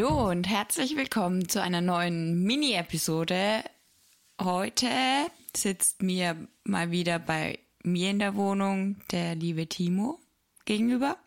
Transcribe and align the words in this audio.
Hallo 0.00 0.30
und 0.30 0.48
herzlich 0.48 0.96
willkommen 0.96 1.46
zu 1.50 1.60
einer 1.60 1.82
neuen 1.82 2.42
Mini-Episode. 2.44 3.62
Heute 4.40 4.88
sitzt 5.54 6.00
mir 6.00 6.36
mal 6.64 6.90
wieder 6.90 7.18
bei 7.18 7.58
mir 7.82 8.08
in 8.08 8.18
der 8.18 8.34
Wohnung 8.34 8.96
der 9.10 9.34
liebe 9.34 9.66
Timo 9.66 10.18
gegenüber. 10.64 11.18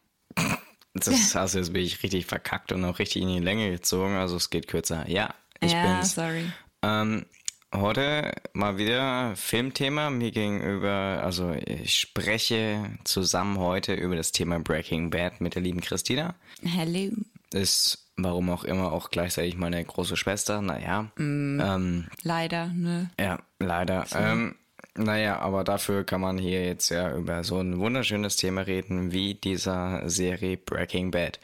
Das 0.96 1.36
hast 1.36 1.54
du 1.54 1.60
jetzt 1.60 1.68
wirklich 1.76 2.02
richtig 2.02 2.26
verkackt 2.26 2.72
und 2.72 2.84
auch 2.84 2.98
richtig 2.98 3.22
in 3.22 3.28
die 3.28 3.40
Länge 3.40 3.70
gezogen, 3.70 4.16
also 4.16 4.38
es 4.38 4.50
geht 4.50 4.68
kürzer. 4.68 5.08
Ja, 5.08 5.36
ich 5.60 5.74
ja, 5.74 5.98
bin's. 5.98 6.16
sorry. 6.16 6.46
Ähm, 6.82 7.28
heute 7.76 8.34
mal 8.54 8.78
wieder 8.78 9.36
Filmthema 9.36 10.10
mir 10.10 10.32
gegenüber, 10.32 11.22
also 11.24 11.52
ich 11.52 12.00
spreche 12.00 12.98
zusammen 13.04 13.60
heute 13.60 13.94
über 13.94 14.16
das 14.16 14.32
Thema 14.32 14.60
Breaking 14.60 15.12
Bad 15.12 15.42
mit 15.42 15.54
der 15.54 15.62
lieben 15.62 15.82
Christina. 15.82 16.34
Hallo. 16.76 17.12
Ist, 17.54 18.03
warum 18.18 18.50
auch 18.50 18.64
immer, 18.64 18.92
auch 18.92 19.10
gleichzeitig 19.10 19.58
meine 19.58 19.84
große 19.84 20.18
Schwester, 20.18 20.62
naja. 20.62 21.12
Ähm, 21.18 22.08
Leider, 22.24 22.68
ne? 22.68 23.10
ja, 23.20 23.40
leider. 23.60 24.06
Ähm, 24.16 24.56
naja, 24.96 25.40
aber 25.40 25.64
dafür 25.64 26.04
kann 26.04 26.22
man 26.22 26.38
hier 26.38 26.66
jetzt 26.66 26.90
ja 26.90 27.16
über 27.16 27.44
so 27.44 27.60
ein 27.60 27.80
wunderschönes 27.80 28.36
Thema 28.36 28.62
reden 28.62 29.12
wie 29.12 29.34
dieser 29.34 30.08
Serie 30.08 30.58
Breaking 30.58 31.12
Bad. 31.12 31.40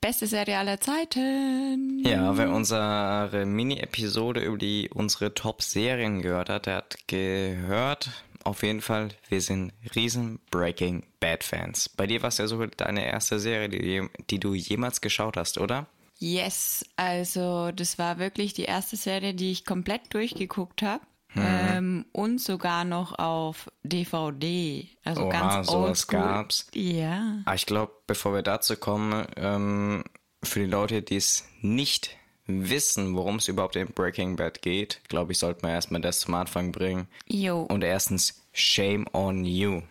Beste 0.00 0.28
Serie 0.28 0.58
aller 0.58 0.80
Zeiten. 0.80 2.04
Ja, 2.06 2.36
wer 2.38 2.52
unsere 2.52 3.44
Mini-Episode 3.44 4.40
über 4.40 4.56
die 4.56 4.88
unsere 4.94 5.34
Top-Serien 5.34 6.22
gehört 6.22 6.50
hat, 6.50 6.66
der 6.66 6.76
hat 6.76 6.98
gehört, 7.08 8.10
auf 8.48 8.62
jeden 8.62 8.80
Fall, 8.80 9.10
wir 9.28 9.40
sind 9.40 9.72
riesen 9.94 10.40
Breaking 10.50 11.04
Bad-Fans. 11.20 11.88
Bei 11.90 12.06
dir 12.06 12.22
war 12.22 12.28
es 12.28 12.38
ja 12.38 12.46
so 12.46 12.64
deine 12.66 13.06
erste 13.06 13.38
Serie, 13.38 13.68
die, 13.68 14.08
die 14.30 14.40
du 14.40 14.54
jemals 14.54 15.00
geschaut 15.00 15.36
hast, 15.36 15.58
oder? 15.58 15.86
Yes, 16.18 16.84
also 16.96 17.70
das 17.70 17.98
war 17.98 18.18
wirklich 18.18 18.52
die 18.52 18.64
erste 18.64 18.96
Serie, 18.96 19.34
die 19.34 19.52
ich 19.52 19.64
komplett 19.64 20.12
durchgeguckt 20.12 20.82
habe. 20.82 21.04
Mhm. 21.34 21.42
Ähm, 21.44 22.06
und 22.12 22.40
sogar 22.40 22.84
noch 22.84 23.18
auf 23.18 23.70
DVD. 23.82 24.88
Also 25.04 25.24
Oha, 25.24 25.30
ganz 25.30 25.66
sowas 25.68 26.08
oldschool. 26.08 26.20
gab's. 26.20 26.66
Ja. 26.74 27.42
Aber 27.44 27.54
ich 27.54 27.66
glaube, 27.66 27.92
bevor 28.06 28.34
wir 28.34 28.42
dazu 28.42 28.76
kommen, 28.76 29.26
ähm, 29.36 30.04
für 30.42 30.60
die 30.60 30.66
Leute, 30.66 31.02
die 31.02 31.16
es 31.16 31.44
nicht 31.60 32.16
wissen, 32.48 33.14
worum 33.14 33.36
es 33.36 33.46
überhaupt 33.46 33.76
in 33.76 33.86
Breaking 33.88 34.36
Bad 34.36 34.62
geht, 34.62 35.00
glaube 35.08 35.32
ich, 35.32 35.38
sollte 35.38 35.60
man 35.62 35.70
erstmal 35.72 36.00
das 36.00 36.20
zum 36.20 36.34
Anfang 36.34 36.72
bringen. 36.72 37.06
Jo. 37.28 37.62
Und 37.62 37.84
erstens, 37.84 38.42
shame 38.52 39.06
on 39.12 39.44
you. 39.44 39.82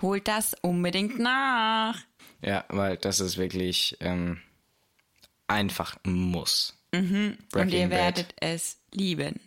Holt 0.00 0.28
das 0.28 0.54
unbedingt 0.62 1.18
nach. 1.18 1.98
Ja, 2.42 2.64
weil 2.68 2.96
das 2.98 3.18
ist 3.18 3.36
wirklich 3.38 3.96
ähm, 4.00 4.38
einfach 5.48 5.96
ein 6.04 6.12
Muss. 6.12 6.78
Und 6.92 7.38
Breaking 7.50 7.72
ihr 7.80 7.88
Bad. 7.88 7.98
werdet 7.98 8.34
es 8.40 8.78
lieben. 8.92 9.40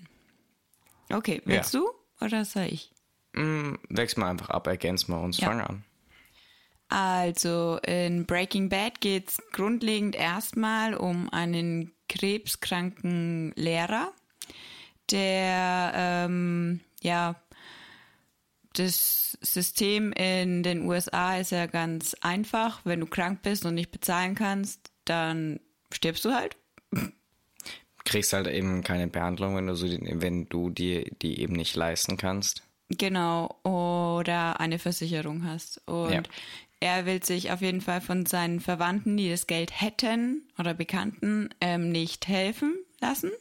Okay, 1.11 1.41
willst 1.45 1.73
du 1.73 1.89
oder 2.19 2.43
soll 2.45 2.67
ich? 2.69 2.91
Mm, 3.33 3.75
Wechsel 3.89 4.19
mal 4.19 4.29
einfach 4.29 4.49
ab, 4.49 4.67
ergänz 4.67 5.07
mal 5.07 5.17
uns. 5.23 5.37
Ja. 5.39 5.47
Fang 5.47 5.61
an. 5.61 5.83
Also 6.91 7.77
in 7.85 8.25
Breaking 8.25 8.67
Bad 8.67 8.99
geht 8.99 9.29
es 9.29 9.41
grundlegend 9.53 10.13
erstmal 10.15 10.93
um 10.93 11.29
einen 11.31 11.93
krebskranken 12.09 13.53
Lehrer, 13.55 14.11
der 15.09 15.93
ähm, 15.95 16.81
ja 17.01 17.35
das 18.73 19.37
System 19.41 20.11
in 20.13 20.63
den 20.63 20.85
USA 20.85 21.37
ist 21.37 21.51
ja 21.51 21.65
ganz 21.65 22.13
einfach. 22.21 22.81
Wenn 22.85 22.99
du 22.99 23.05
krank 23.05 23.41
bist 23.41 23.65
und 23.65 23.75
nicht 23.75 23.91
bezahlen 23.91 24.35
kannst, 24.35 24.91
dann 25.05 25.59
stirbst 25.93 26.23
du 26.25 26.33
halt. 26.33 26.57
Kriegst 28.03 28.33
halt 28.33 28.47
eben 28.47 28.83
keine 28.83 29.07
Behandlung, 29.07 29.55
wenn 29.55 29.67
du, 29.67 29.75
so, 29.75 29.87
die- 29.87 29.99
wenn 30.21 30.47
du 30.49 30.69
dir 30.69 31.05
die 31.21 31.39
eben 31.39 31.53
nicht 31.53 31.75
leisten 31.75 32.17
kannst. 32.17 32.63
Genau, 32.89 33.55
oder 33.63 34.59
eine 34.59 34.79
Versicherung 34.79 35.45
hast. 35.45 35.81
Und 35.87 36.11
Ja. 36.11 36.21
Er 36.81 37.05
will 37.05 37.23
sich 37.23 37.51
auf 37.51 37.61
jeden 37.61 37.79
Fall 37.79 38.01
von 38.01 38.25
seinen 38.25 38.59
Verwandten, 38.59 39.15
die 39.15 39.29
das 39.29 39.47
Geld 39.47 39.79
hätten 39.79 40.43
oder 40.57 40.73
Bekannten, 40.73 41.49
ähm, 41.61 41.89
nicht 41.89 42.27
helfen 42.27 42.75
lassen. 42.99 43.31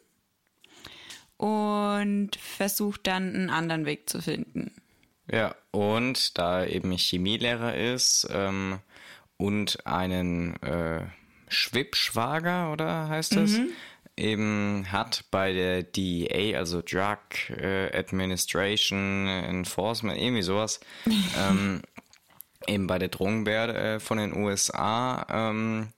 Und 1.37 2.37
versucht 2.37 3.07
dann 3.07 3.35
einen 3.35 3.51
anderen 3.51 3.87
Weg 3.87 4.11
zu 4.11 4.21
finden. 4.21 4.73
Ja, 5.33 5.55
und 5.71 6.39
da 6.39 6.61
er 6.61 6.71
eben 6.75 6.93
Chemielehrer 6.93 7.75
ist 7.77 8.29
ähm, 8.31 8.81
und 9.39 9.87
einen 9.87 10.63
äh, 10.63 11.07
Schwippschwager, 11.49 12.73
oder 12.73 13.09
heißt 13.09 13.37
das, 13.37 13.59
eben 14.21 14.85
hat 14.93 15.25
bei 15.31 15.53
der 15.53 15.83
DEA, 15.83 16.59
also 16.59 16.83
Drug 16.83 17.19
äh, 17.51 17.97
Administration 17.97 19.27
Enforcement, 19.27 20.21
irgendwie 20.21 20.43
sowas, 20.43 20.81
ähm, 21.07 21.83
eben 22.67 22.87
bei 22.87 22.99
der 22.99 23.09
Drogenbehörde 23.09 23.75
äh, 23.79 24.01
von 24.01 24.19
den 24.19 24.37
USA 24.37 25.27
ähm, 25.31 25.89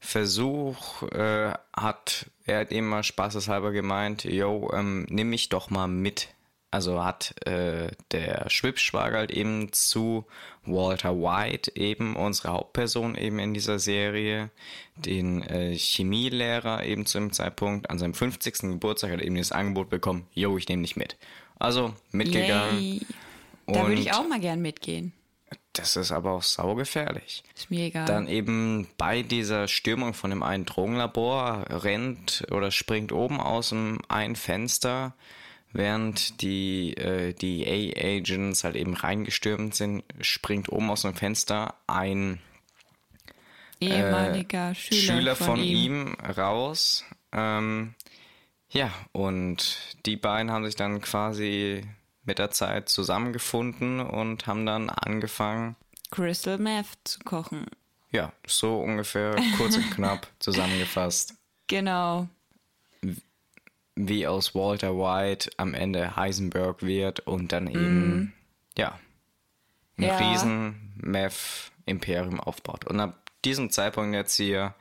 Versuch 0.00 1.02
äh, 1.12 1.52
hat, 1.76 2.26
er 2.46 2.60
hat 2.60 2.72
eben 2.72 2.88
mal 2.88 3.02
spaßeshalber 3.02 3.70
gemeint, 3.70 4.24
yo, 4.24 4.70
ähm, 4.72 5.06
nimm 5.10 5.28
mich 5.30 5.50
doch 5.50 5.68
mal 5.68 5.88
mit. 5.88 6.28
Also 6.72 7.04
hat 7.04 7.34
äh, 7.46 7.88
der 8.12 8.48
Schwippschwager 8.48 9.18
halt 9.18 9.32
eben 9.32 9.72
zu 9.72 10.24
Walter 10.64 11.16
White, 11.16 11.72
eben 11.74 12.14
unsere 12.14 12.52
Hauptperson 12.52 13.16
eben 13.16 13.40
in 13.40 13.54
dieser 13.54 13.80
Serie, 13.80 14.50
den 14.94 15.42
äh, 15.42 15.76
Chemielehrer 15.76 16.84
eben 16.84 17.06
zu 17.06 17.18
dem 17.18 17.32
Zeitpunkt 17.32 17.90
an 17.90 17.98
seinem 17.98 18.14
50. 18.14 18.60
Geburtstag 18.60 19.10
hat 19.10 19.20
eben 19.20 19.34
das 19.34 19.52
Angebot 19.52 19.90
bekommen, 19.90 20.28
yo, 20.32 20.56
ich 20.56 20.68
nehme 20.68 20.82
dich 20.82 20.96
mit. 20.96 21.16
Also 21.58 21.92
mitgegangen. 22.12 22.80
Yay. 22.80 23.00
Da 23.66 23.86
würde 23.86 24.00
ich 24.00 24.12
auch 24.12 24.26
mal 24.26 24.40
gern 24.40 24.62
mitgehen. 24.62 25.12
Das 25.72 25.94
ist 25.96 26.10
aber 26.10 26.32
auch 26.32 26.42
saugefährlich. 26.42 27.44
Ist 27.54 27.70
mir 27.70 27.86
egal. 27.86 28.04
Dann 28.04 28.26
eben 28.26 28.88
bei 28.98 29.22
dieser 29.22 29.68
Stürmung 29.68 30.14
von 30.14 30.30
dem 30.30 30.42
einen 30.42 30.64
Drogenlabor 30.64 31.64
rennt 31.68 32.44
oder 32.50 32.70
springt 32.70 33.12
oben 33.12 33.40
aus 33.40 33.68
dem 33.68 34.00
einen 34.08 34.34
Fenster, 34.34 35.14
während 35.72 36.42
die 36.42 36.94
äh, 36.96 37.32
DEA-Agents 37.34 38.64
halt 38.64 38.74
eben 38.74 38.94
reingestürmt 38.94 39.76
sind, 39.76 40.02
springt 40.20 40.68
oben 40.70 40.90
aus 40.90 41.02
dem 41.02 41.14
Fenster 41.14 41.74
ein 41.86 42.40
Ehemaliger 43.80 44.74
Schüler, 44.74 44.98
äh, 44.98 45.00
Schüler 45.00 45.36
von, 45.36 45.46
von, 45.46 45.58
ihm. 45.60 46.08
ihm. 46.08 46.16
raus. 46.36 47.04
Ähm, 47.32 47.94
ja, 48.70 48.92
und 49.12 49.96
die 50.04 50.16
beiden 50.16 50.50
haben 50.50 50.64
sich 50.64 50.76
dann 50.76 51.00
quasi 51.00 51.82
mit 52.30 52.38
der 52.38 52.50
Zeit 52.52 52.88
zusammengefunden 52.88 53.98
und 54.00 54.46
haben 54.46 54.64
dann 54.66 54.88
angefangen, 54.88 55.74
Crystal 56.12 56.58
Meth 56.58 56.86
zu 57.04 57.18
kochen. 57.20 57.66
ja, 58.12 58.32
so 58.46 58.80
ungefähr 58.80 59.34
kurz 59.56 59.76
und 59.76 59.90
knapp 59.90 60.28
zusammengefasst. 60.38 61.34
Genau. 61.66 62.28
wie 63.96 64.26
aus 64.26 64.54
Walter 64.54 64.96
White 64.96 65.50
am 65.56 65.74
Ende 65.74 66.14
Heisenberg 66.16 66.82
wird 66.82 67.20
und 67.20 67.52
dann 67.52 67.66
eben, 67.68 68.32
ja, 68.78 68.98
ein 69.98 70.04
Ja. 70.04 70.16
riesen 70.16 70.92
Meth-Imperium 70.96 72.40
aufbaut. 72.40 72.86
Und 72.86 72.98
ab 73.00 73.30
diesem 73.44 73.70
Zeitpunkt 73.70 74.14
jetzt 74.14 74.36
hier 74.36 74.74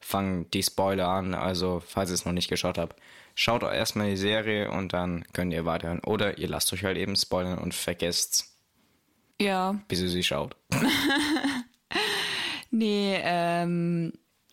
fangen 0.00 0.50
die 0.50 0.62
Spoiler 0.62 1.08
an, 1.08 1.34
also 1.34 1.80
falls 1.86 2.10
ihr 2.10 2.14
es 2.14 2.24
noch 2.24 2.32
nicht 2.32 2.48
geschaut 2.48 2.78
habt, 2.78 3.00
schaut 3.34 3.62
euch 3.62 3.74
erstmal 3.74 4.10
die 4.10 4.16
Serie 4.16 4.70
und 4.70 4.92
dann 4.92 5.24
könnt 5.32 5.52
ihr 5.52 5.64
weiterhören. 5.64 6.00
Oder 6.00 6.38
ihr 6.38 6.48
lasst 6.48 6.72
euch 6.72 6.84
halt 6.84 6.96
eben 6.96 7.16
spoilern 7.16 7.58
und 7.58 7.74
vergesst, 7.74 8.48
Ja, 9.40 9.80
bis 9.88 10.00
ihr 10.00 10.08
sie 10.08 10.22
schaut. 10.24 10.56
Nee, 12.72 13.18
ähm, 13.24 14.12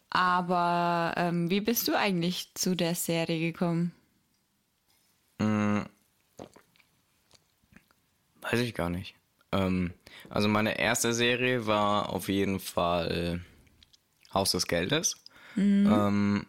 aber 0.09 1.13
ähm, 1.17 1.51
wie 1.51 1.61
bist 1.61 1.87
du 1.87 1.95
eigentlich 1.95 2.51
zu 2.55 2.75
der 2.75 2.95
Serie 2.95 3.51
gekommen? 3.51 3.93
Weiß 8.49 8.59
ich 8.61 8.73
gar 8.73 8.89
nicht. 8.89 9.15
Ähm, 9.51 9.93
also 10.29 10.47
meine 10.47 10.79
erste 10.79 11.13
Serie 11.13 11.67
war 11.67 12.09
auf 12.09 12.29
jeden 12.29 12.59
Fall 12.59 13.41
Haus 14.33 14.51
des 14.51 14.67
Geldes. 14.67 15.23
Ähm, 15.57 16.45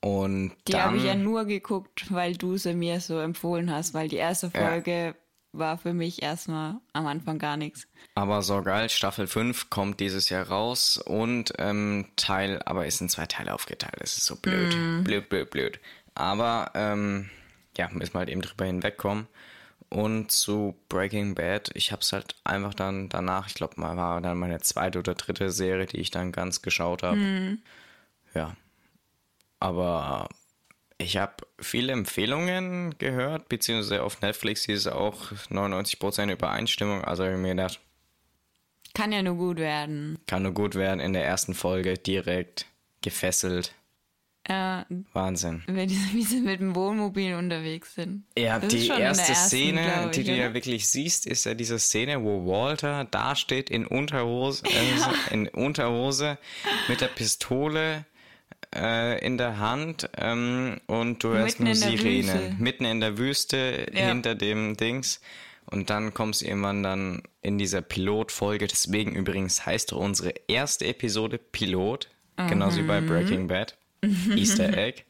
und 0.00 0.52
Die 0.68 0.76
habe 0.76 0.96
ich 0.98 1.04
ja 1.04 1.14
nur 1.14 1.44
geguckt, 1.46 2.12
weil 2.12 2.36
du 2.36 2.56
sie 2.58 2.74
mir 2.74 3.00
so 3.00 3.18
empfohlen 3.18 3.70
hast, 3.72 3.94
weil 3.94 4.08
die 4.08 4.16
erste 4.16 4.50
Folge 4.50 5.14
war 5.52 5.78
für 5.78 5.94
mich 5.94 6.22
erstmal 6.22 6.76
am 6.92 7.06
Anfang 7.06 7.38
gar 7.38 7.56
nichts. 7.56 7.86
aber 8.16 8.42
so 8.42 8.60
geil, 8.62 8.88
Staffel 8.90 9.26
5 9.26 9.70
kommt 9.70 10.00
dieses 10.00 10.28
Jahr 10.28 10.48
raus 10.48 10.98
und 10.98 11.52
ähm, 11.58 12.06
Teil, 12.16 12.60
aber 12.66 12.86
ist 12.86 13.00
in 13.00 13.08
zwei 13.08 13.26
Teile 13.26 13.54
aufgeteilt. 13.54 13.94
Das 13.98 14.16
ist 14.18 14.26
so 14.26 14.36
blöd. 14.36 14.76
Blöd, 15.04 15.28
blöd, 15.28 15.50
blöd. 15.50 15.80
Aber 16.14 16.72
ähm, 16.74 17.30
ja, 17.76 17.88
müssen 17.92 18.14
wir 18.14 18.18
halt 18.18 18.28
eben 18.28 18.42
drüber 18.42 18.64
hinwegkommen. 18.66 19.26
Und 19.90 20.32
zu 20.32 20.74
Breaking 20.88 21.34
Bad, 21.36 21.70
ich 21.74 21.92
hab's 21.92 22.12
halt 22.12 22.34
einfach 22.42 22.74
dann 22.74 23.08
danach, 23.08 23.46
ich 23.46 23.54
glaube, 23.54 23.80
mal 23.80 23.96
war 23.96 24.20
dann 24.20 24.38
meine 24.38 24.60
zweite 24.60 24.98
oder 24.98 25.14
dritte 25.14 25.50
Serie, 25.50 25.86
die 25.86 25.98
ich 25.98 26.10
dann 26.10 26.32
ganz 26.32 26.62
geschaut 26.62 27.04
habe. 27.04 27.58
Ja. 28.34 28.56
aber 29.60 30.28
ich 30.98 31.16
habe 31.16 31.34
viele 31.60 31.92
Empfehlungen 31.92 32.96
gehört, 32.98 33.48
beziehungsweise 33.48 34.02
auf 34.02 34.20
Netflix 34.20 34.66
ist 34.66 34.86
auch 34.86 35.32
99% 35.50 36.32
Übereinstimmung. 36.32 37.02
Also 37.04 37.24
habe 37.24 37.34
ich 37.34 37.40
mir 37.40 37.48
gedacht, 37.54 37.80
Kann 38.94 39.10
ja 39.10 39.22
nur 39.22 39.34
gut 39.36 39.58
werden. 39.58 40.18
kann 40.26 40.42
nur 40.44 40.52
gut 40.52 40.76
werden 40.76 41.00
in 41.00 41.12
der 41.12 41.24
ersten 41.24 41.54
Folge 41.54 41.94
direkt 41.98 42.66
gefesselt. 43.02 43.74
Äh, 44.44 44.84
Wahnsinn. 45.14 45.62
wenn 45.66 45.88
die, 45.88 45.94
wie 46.12 46.22
sie 46.22 46.40
mit 46.42 46.60
dem 46.60 46.74
Wohnmobil 46.76 47.34
unterwegs 47.34 47.94
sind. 47.94 48.24
Ja, 48.38 48.58
Das 48.60 48.68
die 48.72 48.86
erste 48.88 49.32
ersten, 49.32 49.34
Szene, 49.48 50.04
ich, 50.06 50.10
die 50.12 50.24
du 50.24 50.36
ja 50.36 50.52
wirklich 50.54 50.88
siehst, 50.88 51.26
ist 51.26 51.44
ja 51.44 51.54
diese 51.54 51.78
Szene, 51.78 52.22
wo 52.22 52.46
Walter 52.46 53.04
dasteht 53.04 53.68
in 53.70 53.86
Unterhose, 53.86 54.62
äh, 54.66 54.94
in 55.34 55.48
Unterhose 55.48 56.38
mit 56.88 57.00
der 57.00 57.08
Pistole 57.08 58.04
äh, 58.74 59.24
in 59.24 59.38
der 59.38 59.58
Hand 59.58 60.08
ähm, 60.16 60.80
und 60.86 61.22
du 61.24 61.28
hörst 61.28 61.60
Mitten 61.60 61.64
nur 61.64 61.74
Sirenen. 61.98 62.56
Mitten 62.58 62.84
in 62.84 63.00
der 63.00 63.18
Wüste, 63.18 63.86
Ja. 63.92 64.06
hinter 64.08 64.34
dem 64.34 64.76
Dings. 64.76 65.20
Und 65.66 65.88
dann 65.90 66.12
kommst 66.12 66.42
du 66.42 66.46
irgendwann 66.46 66.82
dann 66.82 67.22
in 67.40 67.56
dieser 67.58 67.80
Pilotfolge. 67.80 68.66
Deswegen 68.66 69.14
übrigens 69.14 69.64
heißt 69.64 69.92
unsere 69.94 70.34
erste 70.46 70.86
Episode 70.86 71.38
Pilot. 71.38 72.08
Genauso 72.36 72.78
wie 72.78 72.82
bei 72.82 73.00
Mhm. 73.00 73.06
Breaking 73.06 73.48
Bad. 73.48 73.76
Easter 74.36 74.76
Egg. 74.76 75.02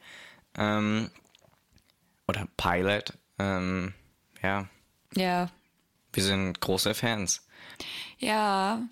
Ähm, 0.57 1.11
oder 2.29 2.47
Pilot. 2.57 3.15
Ähm, 3.39 3.95
ja, 4.43 4.69
Ja, 5.17 5.51
wir 6.13 6.23
sind 6.23 6.61
große 6.61 6.95
Fans. 6.95 7.47
Ja, 8.19 8.83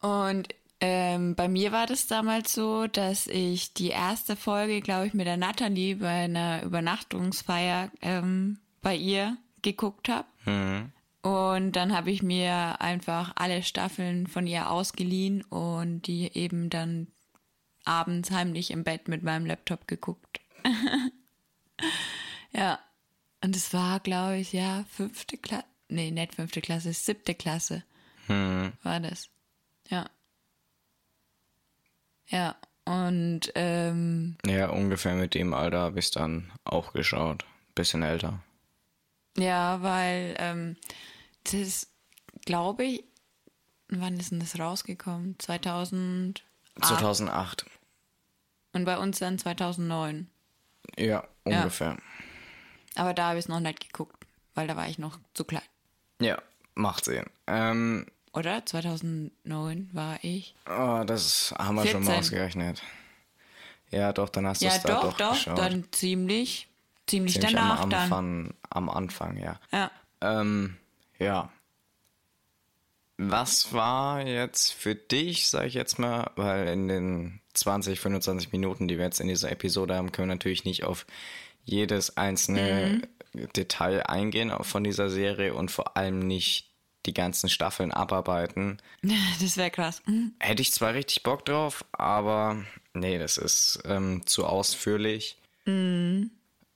und 0.00 0.48
ähm, 0.84 1.34
bei 1.34 1.48
mir 1.48 1.72
war 1.72 1.86
das 1.86 2.06
damals 2.06 2.52
so, 2.52 2.86
dass 2.86 3.26
ich 3.26 3.72
die 3.74 3.88
erste 3.88 4.36
Folge, 4.36 4.80
glaube 4.80 5.06
ich, 5.06 5.14
mit 5.14 5.26
der 5.26 5.36
Natalie 5.36 5.96
bei 5.96 6.24
einer 6.24 6.62
Übernachtungsfeier 6.62 7.90
ähm, 8.02 8.58
bei 8.82 8.94
ihr 8.96 9.36
geguckt 9.62 10.08
habe. 10.08 10.26
Mhm. 10.44 10.92
Und 11.22 11.72
dann 11.72 11.96
habe 11.96 12.10
ich 12.10 12.22
mir 12.22 12.80
einfach 12.80 13.32
alle 13.36 13.62
Staffeln 13.62 14.26
von 14.26 14.46
ihr 14.46 14.70
ausgeliehen 14.70 15.42
und 15.42 16.02
die 16.02 16.30
eben 16.36 16.68
dann 16.68 17.06
abends 17.84 18.30
heimlich 18.30 18.70
im 18.70 18.84
Bett 18.84 19.08
mit 19.08 19.22
meinem 19.22 19.46
Laptop 19.46 19.88
geguckt. 19.88 20.40
ja. 22.52 22.78
Und 23.42 23.56
es 23.56 23.72
war, 23.72 24.00
glaube 24.00 24.38
ich, 24.38 24.52
ja, 24.52 24.84
fünfte 24.90 25.36
Klasse. 25.38 25.64
Nee, 25.88 26.10
nicht 26.10 26.34
fünfte 26.34 26.60
Klasse, 26.60 26.92
siebte 26.92 27.34
Klasse 27.34 27.84
Hm. 28.26 28.72
war 28.82 29.00
das. 29.00 29.28
Ja. 29.90 30.06
Ja, 32.28 32.56
und 32.84 33.52
ähm, 33.54 34.36
Ja, 34.46 34.68
ungefähr 34.70 35.14
mit 35.14 35.34
dem 35.34 35.54
Alter 35.54 35.80
habe 35.80 35.98
ich 35.98 36.10
dann 36.10 36.50
auch 36.64 36.92
geschaut. 36.92 37.44
Bisschen 37.74 38.02
älter. 38.02 38.40
ja, 39.36 39.82
weil 39.82 40.36
ähm, 40.38 40.76
das 41.50 41.88
glaube 42.46 42.84
ich, 42.84 43.04
wann 43.88 44.18
ist 44.18 44.30
denn 44.30 44.40
das 44.40 44.58
rausgekommen? 44.58 45.36
2000 45.38 46.42
2008. 46.82 47.64
und 48.72 48.84
bei 48.84 48.96
uns 48.98 49.18
dann 49.18 49.38
2009. 49.38 50.28
Ja, 50.98 51.26
ungefähr. 51.44 51.96
Aber 52.96 53.12
da 53.14 53.28
habe 53.28 53.38
ich 53.38 53.44
es 53.44 53.48
noch 53.48 53.60
nicht 53.60 53.80
geguckt, 53.80 54.24
weil 54.54 54.66
da 54.68 54.76
war 54.76 54.88
ich 54.88 54.98
noch 54.98 55.18
zu 55.34 55.44
klein. 55.44 55.62
Ja, 56.20 56.40
macht 56.74 57.04
Sinn. 57.04 57.26
Ähm, 57.48 58.06
Oder? 58.34 58.66
2009 58.66 59.90
war 59.92 60.18
ich. 60.22 60.54
oh, 60.68 61.04
das 61.06 61.54
haben 61.56 61.76
wir 61.76 61.86
schon 61.86 62.02
mal 62.04 62.12
14. 62.14 62.18
ausgerechnet. 62.18 62.82
Ja, 63.90 64.12
doch, 64.12 64.28
dann 64.28 64.46
hast 64.46 64.60
du 64.60 64.66
Ja, 64.66 64.72
es 64.74 64.82
da 64.82 64.94
doch, 64.94 65.02
doch, 65.12 65.16
doch, 65.18 65.32
geschaut. 65.34 65.58
dann 65.58 65.84
ziemlich, 65.92 66.68
ziemlich, 67.06 67.34
Ziemlich 67.34 67.52
danach 67.54 67.80
am 67.82 67.90
dann. 67.90 68.02
Anfang, 68.02 68.54
am 68.70 68.88
Anfang, 68.90 69.36
ja. 69.36 69.60
Ja. 69.72 69.90
Ähm, 70.20 70.76
ja. 71.18 71.50
Was 73.16 73.72
war 73.72 74.26
jetzt 74.26 74.72
für 74.72 74.96
dich, 74.96 75.48
sag 75.48 75.66
ich 75.66 75.74
jetzt 75.74 76.00
mal, 76.00 76.32
weil 76.34 76.66
in 76.66 76.88
den 76.88 77.40
20, 77.54 78.00
25 78.00 78.50
Minuten, 78.50 78.88
die 78.88 78.98
wir 78.98 79.04
jetzt 79.04 79.20
in 79.20 79.28
dieser 79.28 79.52
Episode 79.52 79.94
haben, 79.94 80.10
können 80.10 80.28
wir 80.28 80.34
natürlich 80.34 80.64
nicht 80.64 80.82
auf 80.82 81.06
jedes 81.62 82.16
einzelne 82.16 83.02
Detail 83.56 84.02
eingehen 84.06 84.52
von 84.62 84.82
dieser 84.82 85.08
Serie 85.08 85.54
und 85.54 85.70
vor 85.70 85.96
allem 85.96 86.18
nicht 86.18 86.73
die 87.06 87.14
ganzen 87.14 87.48
Staffeln 87.48 87.92
abarbeiten. 87.92 88.78
Das 89.40 89.56
wäre 89.56 89.70
krass. 89.70 90.02
Mhm. 90.06 90.32
Hätte 90.38 90.62
ich 90.62 90.72
zwar 90.72 90.94
richtig 90.94 91.22
Bock 91.22 91.44
drauf, 91.44 91.84
aber 91.92 92.64
nee, 92.94 93.18
das 93.18 93.36
ist 93.36 93.80
ähm, 93.84 94.22
zu 94.26 94.46
ausführlich. 94.46 95.36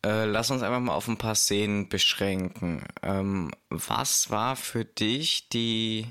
Äh, 0.04 0.24
lass 0.26 0.50
uns 0.50 0.62
einfach 0.62 0.80
mal 0.80 0.94
auf 0.94 1.08
ein 1.08 1.18
paar 1.18 1.34
Szenen 1.34 1.88
beschränken. 1.88 2.84
Ähm, 3.02 3.50
was 3.70 4.30
war 4.30 4.56
für 4.56 4.84
dich 4.84 5.48
die, 5.48 6.06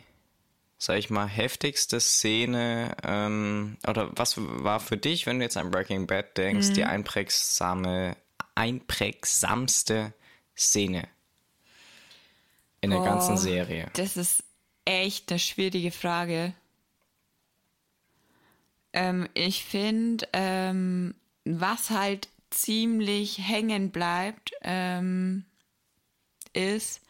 sag 0.77 0.97
ich 0.97 1.09
mal, 1.09 1.27
heftigste 1.27 1.99
Szene, 1.99 2.95
ähm, 3.03 3.77
oder 3.87 4.09
was 4.15 4.35
war 4.37 4.79
für 4.79 4.97
dich, 4.97 5.25
wenn 5.25 5.39
du 5.39 5.45
jetzt 5.45 5.57
an 5.57 5.71
Breaking 5.71 6.07
Bad 6.07 6.37
denkst, 6.37 6.73
die 6.73 6.83
einprägsame, 6.83 8.17
einprägsamste 8.55 10.13
Szene 10.57 11.07
in 12.87 13.01
der 13.01 13.09
ganzen 13.09 13.33
Oh. 13.33 13.37
Serie? 13.37 13.89
Das 13.93 14.17
ist 14.17 14.43
echt 14.85 15.31
eine 15.31 15.39
schwierige 15.39 15.91
Frage. 15.91 16.53
Ähm, 18.93 19.27
ich 19.33 19.63
finde, 19.63 20.27
ähm, 20.33 21.13
was 21.43 21.89
halt 21.89 22.29
ziemlich 22.49 23.37
hängen 23.39 23.91
bleibt, 23.91 24.51
ähm, 24.61 25.45
ist, 26.53 27.01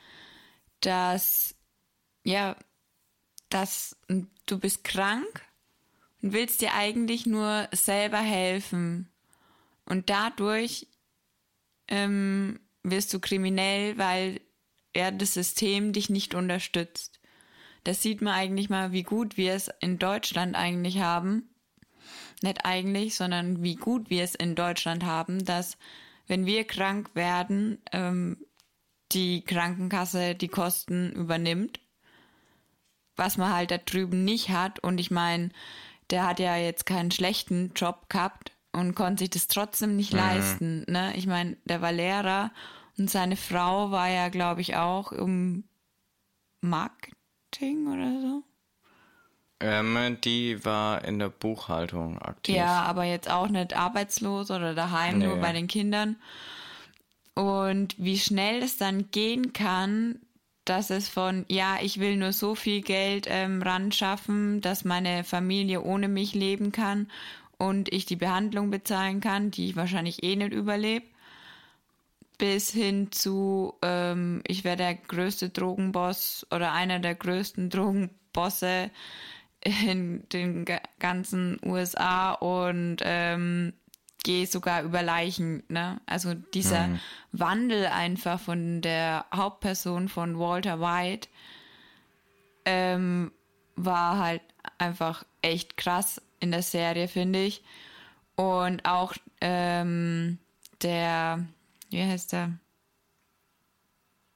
dass, 0.82 1.56
ja, 2.24 2.56
dass 3.50 3.96
du 4.48 4.60
bist 4.60 4.84
krank 4.84 5.44
und 6.22 6.34
willst 6.34 6.62
dir 6.62 6.74
eigentlich 6.74 7.26
nur 7.26 7.68
selber 7.72 8.20
helfen. 8.20 9.10
Und 9.86 10.10
dadurch 10.10 10.88
ähm, 11.88 12.60
wirst 12.84 13.14
du 13.14 13.20
kriminell, 13.20 13.98
weil 13.98 14.42
ja, 14.98 15.12
das 15.12 15.36
System 15.36 15.94
dich 15.94 16.10
nicht 16.10 16.34
unterstützt. 16.34 17.20
Das 17.84 18.02
sieht 18.02 18.22
man 18.22 18.34
eigentlich 18.34 18.70
mal, 18.70 18.92
wie 18.92 19.04
gut 19.04 19.38
wir 19.38 19.54
es 19.54 19.70
in 19.80 20.00
Deutschland 20.00 20.56
eigentlich 20.56 21.00
haben. 21.00 21.50
Nicht 22.42 22.66
eigentlich, 22.66 23.16
sondern 23.16 23.62
wie 23.62 23.76
gut 23.76 24.10
wir 24.10 24.24
es 24.24 24.34
in 24.34 24.56
Deutschland 24.56 25.06
haben, 25.06 25.46
dass 25.46 25.78
wenn 26.26 26.48
wir 26.48 26.64
krank 26.64 27.12
werden, 27.14 27.80
ähm, 27.92 28.38
die 29.12 29.44
Krankenkasse 29.44 30.34
die 30.34 30.48
Kosten 30.48 31.12
übernimmt. 31.12 31.80
Was 33.16 33.38
man 33.38 33.54
halt 33.54 33.70
da 33.72 33.78
drüben 33.78 34.26
nicht 34.26 34.50
hat. 34.50 34.80
Und 34.80 35.00
ich 35.00 35.12
meine, 35.12 35.50
der 36.10 36.28
hat 36.28 36.40
ja 36.40 36.58
jetzt 36.58 36.88
keinen 36.88 37.12
schlechten 37.12 37.72
Job 37.76 38.10
gehabt 38.10 38.52
und 38.72 38.96
konnte 38.96 39.24
sich 39.24 39.30
das 39.30 39.48
trotzdem 39.48 39.96
nicht 39.96 40.12
leisten. 40.12 40.86
Ne? 40.88 41.14
Ich 41.16 41.28
meine, 41.28 41.56
der 41.66 41.82
war 41.82 41.92
Lehrer 41.92 42.52
und 42.98 43.10
seine 43.10 43.36
Frau 43.36 43.92
war 43.92 44.10
ja, 44.10 44.30
glaube 44.30 44.62
ich, 44.62 44.76
auch 44.76 45.12
im 45.12 45.64
Marketing 46.62 47.88
oder 47.88 48.22
so. 48.22 48.44
Ähm, 49.60 50.18
die 50.24 50.64
war 50.66 51.04
in 51.04 51.18
der 51.20 51.30
Buchhaltung 51.30 52.20
aktiv. 52.20 52.56
Ja, 52.56 52.84
aber 52.84 53.06
jetzt 53.06 53.30
auch 53.30 53.48
nicht 53.48 53.76
arbeitslos 53.76 54.52
oder 54.52 54.76
daheim, 54.76 55.20
nur 55.20 55.36
Nee. 55.36 55.42
bei 55.42 55.54
den 55.54 55.68
Kindern. 55.68 56.18
Und 57.34 57.96
wie 57.98 58.18
schnell 58.20 58.62
es 58.64 58.78
dann 58.78 59.10
gehen 59.12 59.54
kann, 59.54 60.20
dass 60.66 60.90
es 60.90 61.08
von, 61.08 61.46
ja, 61.50 61.78
ich 61.82 62.00
will 62.00 62.18
nur 62.18 62.34
so 62.34 62.56
viel 62.56 62.82
Geld 62.82 63.26
ähm, 63.30 63.62
ran 63.62 63.92
schaffen, 63.92 64.62
dass 64.62 64.84
meine 64.86 65.24
Familie 65.24 65.82
ohne 65.82 66.08
mich 66.08 66.34
leben 66.34 66.72
kann 66.72 67.10
und 67.58 67.92
ich 67.94 68.06
die 68.06 68.16
Behandlung 68.16 68.70
bezahlen 68.70 69.22
kann, 69.22 69.50
die 69.50 69.70
ich 69.70 69.76
wahrscheinlich 69.76 70.24
eh 70.24 70.36
nicht 70.36 70.52
überlebe, 70.54 71.06
bis 72.38 72.70
hin 72.72 73.12
zu, 73.12 73.74
ähm, 73.82 74.42
ich 74.48 74.64
wäre 74.64 74.78
der 74.78 74.96
größte 74.96 75.50
Drogenboss 75.50 76.46
oder 76.52 76.72
einer 76.74 77.00
der 77.00 77.16
größten 77.16 77.70
Drogenbosse 77.70 78.92
in 79.62 80.28
den 80.30 80.66
ga- 80.66 80.82
ganzen 81.00 81.60
USA 81.66 82.34
und 82.34 82.98
ähm, 83.02 83.74
gehe 84.24 84.46
sogar 84.46 84.84
über 84.84 85.02
Leichen. 85.02 85.64
Ne? 85.68 86.00
Also 86.06 86.34
dieser 86.36 86.90
Wandel 87.32 87.88
einfach 87.88 88.40
von 88.40 88.82
der 88.82 89.26
Hauptperson 89.34 90.08
von 90.10 90.38
Walter 90.38 90.80
White 90.80 91.30
ähm, 92.66 93.32
war 93.76 94.20
halt 94.20 94.42
einfach 94.78 95.26
echt 95.42 95.78
krass 95.78 96.22
in 96.40 96.52
der 96.52 96.62
Serie, 96.62 97.08
finde 97.08 97.44
ich. 97.46 97.64
Und 98.36 98.86
auch 98.86 99.14
ähm, 99.42 100.38
der, 100.82 101.46
wie 101.90 102.04
heißt 102.04 102.34
der? 102.34 102.58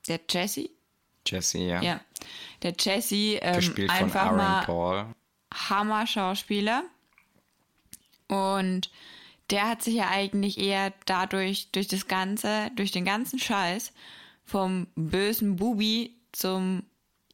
Der 0.07 0.19
Jesse? 0.29 0.69
Jesse, 1.25 1.59
ja. 1.59 1.81
Ja. 1.81 2.01
Der 2.63 2.73
Jesse, 2.77 3.37
ähm, 3.41 3.55
Gespielt 3.55 3.91
von 3.91 4.03
einfach 4.03 4.25
Aaron 4.25 4.37
mal 4.37 4.65
Paul. 4.65 5.05
Hammer-Schauspieler. 5.53 6.83
Und 8.27 8.89
der 9.49 9.67
hat 9.67 9.83
sich 9.83 9.95
ja 9.95 10.09
eigentlich 10.09 10.57
eher 10.57 10.93
dadurch, 11.05 11.71
durch 11.71 11.87
das 11.87 12.07
Ganze, 12.07 12.71
durch 12.75 12.91
den 12.91 13.05
ganzen 13.05 13.37
Scheiß 13.37 13.91
vom 14.45 14.87
bösen 14.95 15.57
Bubi 15.57 16.15
zum 16.31 16.83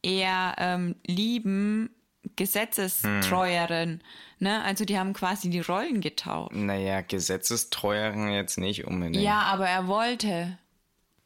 eher 0.02 0.56
ähm, 0.58 0.96
lieben, 1.06 1.90
gesetzestreueren. 2.36 3.90
Hm. 3.90 4.00
Ne? 4.40 4.64
Also 4.64 4.86
die 4.86 4.98
haben 4.98 5.14
quasi 5.14 5.50
die 5.50 5.60
Rollen 5.60 6.02
getauscht. 6.02 6.54
Naja, 6.54 7.02
gesetzestreueren 7.02 8.32
jetzt 8.32 8.58
nicht 8.58 8.86
unbedingt. 8.86 9.24
Ja, 9.24 9.42
aber 9.42 9.68
er 9.68 9.88
wollte. 9.88 10.58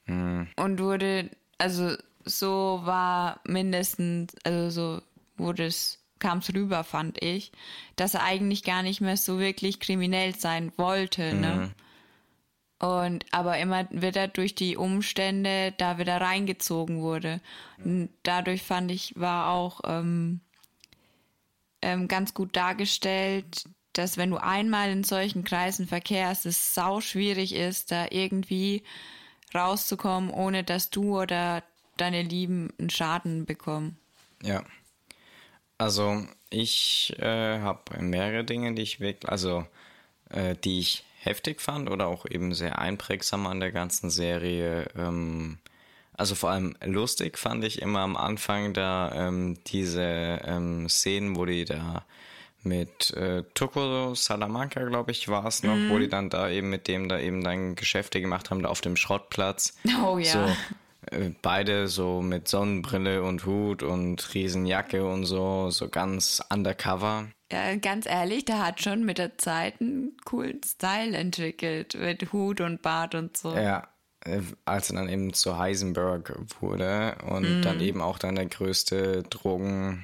Hm. 0.05 0.48
Und 0.55 0.79
wurde, 0.79 1.29
also 1.58 1.96
so 2.24 2.81
war 2.84 3.39
mindestens, 3.46 4.34
also 4.43 4.70
so 4.70 5.01
wurde 5.38 5.65
es, 5.65 6.00
kam 6.20 6.39
es 6.39 6.53
rüber, 6.53 6.84
fand 6.84 7.22
ich, 7.22 7.51
dass 7.96 8.13
er 8.13 8.24
eigentlich 8.24 8.63
gar 8.63 8.84
nicht 8.84 9.01
mehr 9.01 9.17
so 9.17 9.39
wirklich 9.39 9.79
kriminell 9.79 10.36
sein 10.36 10.72
wollte. 10.77 11.34
Ne? 11.34 11.53
Hm. 11.53 11.62
Ne? 11.62 11.72
Und 12.79 13.25
aber 13.31 13.60
immer 13.60 13.88
wieder 13.91 14.27
durch 14.27 14.55
die 14.55 14.75
Umstände 14.75 15.72
da 15.77 16.00
wieder 16.00 16.20
reingezogen 16.20 17.01
wurde. 17.01 17.39
Und 17.84 18.10
dadurch 18.24 18.63
fand 18.63 18.89
ich, 18.89 19.13
war 19.20 19.50
auch 19.50 19.81
ähm, 19.84 20.41
ähm, 21.82 22.08
ganz 22.08 22.34
gut 22.34 22.56
dargestellt, 22.56 23.66
dass 23.94 24.18
wenn 24.18 24.32
du 24.32 24.38
einmal 24.38 24.90
in 24.90 25.04
solchen 25.04 25.44
Kreisen 25.44 25.88
verkehrst, 25.88 26.46
es 26.46 26.74
sau 26.74 27.02
schwierig 27.02 27.54
ist, 27.54 27.92
da 27.92 28.08
irgendwie 28.10 28.84
rauszukommen, 29.54 30.30
ohne 30.30 30.64
dass 30.64 30.90
du 30.90 31.20
oder 31.20 31.64
deine 31.98 32.22
Lieben 32.22 32.70
einen 32.80 32.90
Schaden 32.90 33.46
bekommen. 33.46 33.98
Ja. 34.44 34.64
Also 35.78 36.26
ich 36.50 37.16
äh, 37.20 37.60
habe 37.60 38.02
mehrere 38.02 38.44
Dinge, 38.44 38.74
die 38.74 38.84
ich 38.84 39.00
wirklich, 39.00 39.30
also 39.30 39.66
äh, 40.30 40.56
die 40.56 40.80
ich 40.80 41.04
heftig 41.20 41.62
fand 41.62 41.90
oder 41.90 42.08
auch 42.08 42.26
eben 42.26 42.54
sehr 42.54 42.80
einprägsam 42.80 43.46
an 43.48 43.60
der 43.60 43.72
ganzen 43.72 44.10
Serie. 44.10 44.88
Ähm, 44.96 45.60
also 46.22 46.36
vor 46.36 46.51
allem 46.51 46.75
lustig 46.86 47.40
fand 47.40 47.63
ich 47.63 47.82
immer 47.82 48.01
am 48.01 48.16
Anfang 48.16 48.74
da 48.74 49.12
ähm, 49.12 49.58
diese 49.66 50.04
ähm, 50.04 50.88
Szenen, 50.88 51.36
wo 51.36 51.46
die 51.46 51.66
da 51.66 52.06
mit 52.62 53.10
äh, 53.16 53.42
Tuco 53.56 54.13
Salamanca, 54.13 54.84
glaube 54.84 55.10
ich, 55.10 55.30
war 55.30 55.48
es 55.48 55.63
noch, 55.63 55.75
mm. 55.75 55.90
wo 55.90 55.98
die 55.98 56.10
dann 56.10 56.30
da 56.30 56.48
eben 56.48 56.70
mit 56.70 56.88
dem 56.88 57.10
da 57.10 57.18
eben 57.18 57.44
dann 57.44 57.74
Geschäfte 57.74 58.22
gemacht 58.22 58.51
haben, 58.51 58.62
da 58.62 58.70
auf 58.70 58.82
dem 58.82 58.98
Schrottplatz. 58.98 59.75
Oh 60.04 60.20
ja. 60.20 60.32
So, 60.32 61.18
äh, 61.18 61.32
beide 61.42 61.88
so 61.88 62.22
mit 62.22 62.48
Sonnenbrille 62.48 63.24
und 63.24 63.48
Hut 63.48 63.82
und 63.82 64.36
Riesenjacke 64.36 65.04
und 65.04 65.25
so, 65.25 65.72
so 65.72 65.90
ganz 65.90 66.40
undercover. 66.54 67.30
Ja, 67.51 67.75
ganz 67.78 68.06
ehrlich, 68.06 68.46
der 68.46 68.63
hat 68.63 68.80
schon 68.84 69.06
mit 69.06 69.18
der 69.18 69.40
Zeit 69.40 69.82
einen 69.82 70.16
coolen 70.24 70.62
Style 70.63 71.18
entwickelt, 71.18 71.96
mit 72.00 72.32
Hut 72.32 72.62
und 72.62 72.84
Bart 72.84 73.16
und 73.16 73.36
so. 73.36 73.56
Ja, 73.56 73.88
als 74.66 74.90
er 74.90 74.96
dann 74.98 75.10
eben 75.10 75.34
zu 75.34 75.58
Heisenberg 75.58 76.38
wurde 76.60 77.16
und 77.28 77.60
mm. 77.60 77.62
dann 77.63 77.80
eben 77.82 78.01
auch 78.01 78.20
dann 78.20 78.36
der 78.36 78.46
größte 78.46 79.24
Drogenbaron, 79.24 80.04